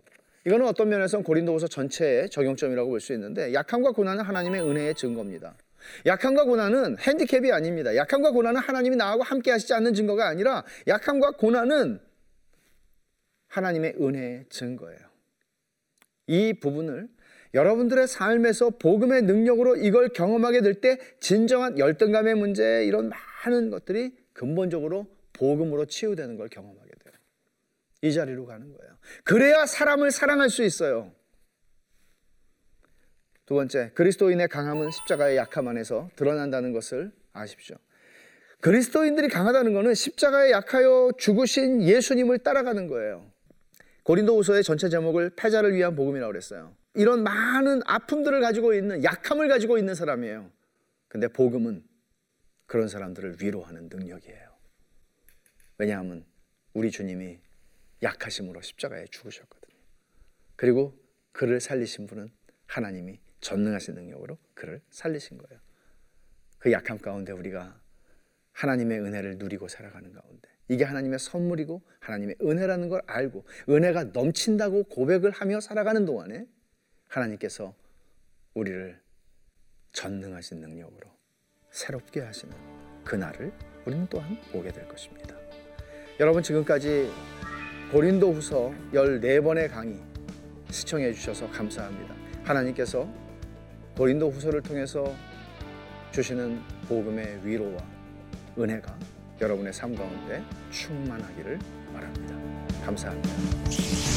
이거는 0.45 0.65
어떤 0.65 0.89
면에서는 0.89 1.23
고린도후서 1.23 1.67
전체의 1.67 2.29
적용점이라고 2.29 2.89
볼 2.89 2.99
수 2.99 3.13
있는데 3.13 3.53
약함과 3.53 3.91
고난은 3.91 4.23
하나님의 4.23 4.61
은혜의 4.61 4.95
증거입니다. 4.95 5.55
약함과 6.05 6.45
고난은 6.45 6.97
핸디캡이 6.97 7.51
아닙니다. 7.51 7.95
약함과 7.95 8.31
고난은 8.31 8.61
하나님이 8.61 8.95
나하고 8.95 9.23
함께 9.23 9.51
하시지 9.51 9.73
않는 9.73 9.93
증거가 9.93 10.27
아니라 10.27 10.63
약함과 10.87 11.31
고난은 11.31 11.99
하나님의 13.47 13.95
은혜의 13.99 14.45
증거예요. 14.49 14.99
이 16.27 16.53
부분을 16.53 17.09
여러분들의 17.53 18.07
삶에서 18.07 18.71
복음의 18.71 19.23
능력으로 19.23 19.75
이걸 19.77 20.09
경험하게 20.09 20.61
될 20.61 20.81
때 20.81 20.97
진정한 21.19 21.79
열등감의 21.79 22.35
문제 22.35 22.85
이런 22.85 23.09
많은 23.45 23.69
것들이 23.69 24.15
근본적으로 24.33 25.07
복음으로 25.33 25.85
치유되는 25.85 26.37
걸 26.37 26.49
경험하게 26.49 26.89
돼요. 27.03 27.13
이 28.03 28.13
자리로 28.13 28.45
가는 28.45 28.71
거예요. 28.71 28.97
그래야 29.23 29.65
사람을 29.65 30.11
사랑할 30.11 30.49
수 30.49 30.63
있어요. 30.63 31.11
두 33.45 33.55
번째, 33.55 33.91
그리스도인의 33.95 34.49
강함은 34.49 34.91
십자가의 34.91 35.37
약함 35.37 35.67
안에서 35.69 36.09
드러난다는 36.15 36.73
것을 36.73 37.11
아십시오. 37.33 37.77
그리스도인들이 38.59 39.29
강하다는 39.29 39.73
것은 39.73 39.93
십자가에 39.93 40.51
약하여 40.51 41.11
죽으신 41.17 41.81
예수님을 41.81 42.39
따라가는 42.39 42.87
거예요. 42.87 43.31
고린도후서의 44.03 44.63
전체 44.63 44.89
제목을 44.89 45.31
패자를 45.35 45.73
위한 45.73 45.95
복음이라고 45.95 46.31
그랬어요. 46.31 46.75
이런 46.97 47.21
많은 47.23 47.81
아픔들을 47.85 48.41
가지고 48.41 48.73
있는 48.73 49.03
약함을 49.03 49.47
가지고 49.47 49.77
있는 49.77 49.93
사람이에요. 49.93 50.51
근데 51.07 51.27
복음은 51.27 51.85
그런 52.65 52.87
사람들을 52.87 53.37
위로하는 53.39 53.87
능력이에요. 53.87 54.49
왜냐하면 55.77 56.25
우리 56.73 56.89
주님이 56.89 57.39
약하심으로 58.01 58.61
십자가에 58.61 59.05
죽으셨거든요. 59.11 59.77
그리고 60.55 60.99
그를 61.31 61.59
살리신 61.59 62.07
분은 62.07 62.31
하나님이 62.65 63.19
전능하신 63.41 63.93
능력으로 63.93 64.39
그를 64.55 64.81
살리신 64.89 65.37
거예요. 65.37 65.61
그 66.57 66.71
약함 66.71 66.97
가운데 66.97 67.31
우리가 67.31 67.79
하나님의 68.53 69.01
은혜를 69.01 69.37
누리고 69.37 69.67
살아가는 69.67 70.11
가운데 70.11 70.49
이게 70.67 70.83
하나님의 70.83 71.19
선물이고 71.19 71.83
하나님의 71.99 72.37
은혜라는 72.41 72.89
걸 72.89 73.03
알고 73.05 73.45
은혜가 73.69 74.05
넘친다고 74.05 74.85
고백을 74.85 75.29
하며 75.29 75.59
살아가는 75.59 76.03
동안에 76.03 76.47
하나님께서 77.07 77.73
우리를 78.53 78.99
전능하신 79.93 80.61
능력으로 80.61 81.09
새롭게 81.71 82.21
하시는 82.21 82.55
그날을 83.03 83.51
우리는 83.85 84.07
또한 84.09 84.37
보게 84.51 84.71
될 84.71 84.87
것입니다. 84.87 85.35
여러분 86.19 86.43
지금까지 86.43 87.11
고린도 87.91 88.33
후서 88.33 88.73
14번의 88.93 89.69
강의 89.69 90.01
시청해 90.69 91.13
주셔서 91.13 91.49
감사합니다. 91.51 92.15
하나님께서 92.43 93.07
고린도 93.95 94.29
후서를 94.29 94.61
통해서 94.61 95.15
주시는 96.11 96.61
복음의 96.87 97.45
위로와 97.45 97.77
은혜가 98.57 98.97
여러분의 99.39 99.71
삶 99.71 99.95
가운데 99.95 100.43
충만하기를 100.71 101.59
바랍니다. 101.93 102.85
감사합니다. 102.85 104.16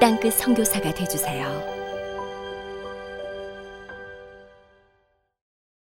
땅끝 0.00 0.32
선교사가 0.32 0.94
되주세요. 0.94 1.79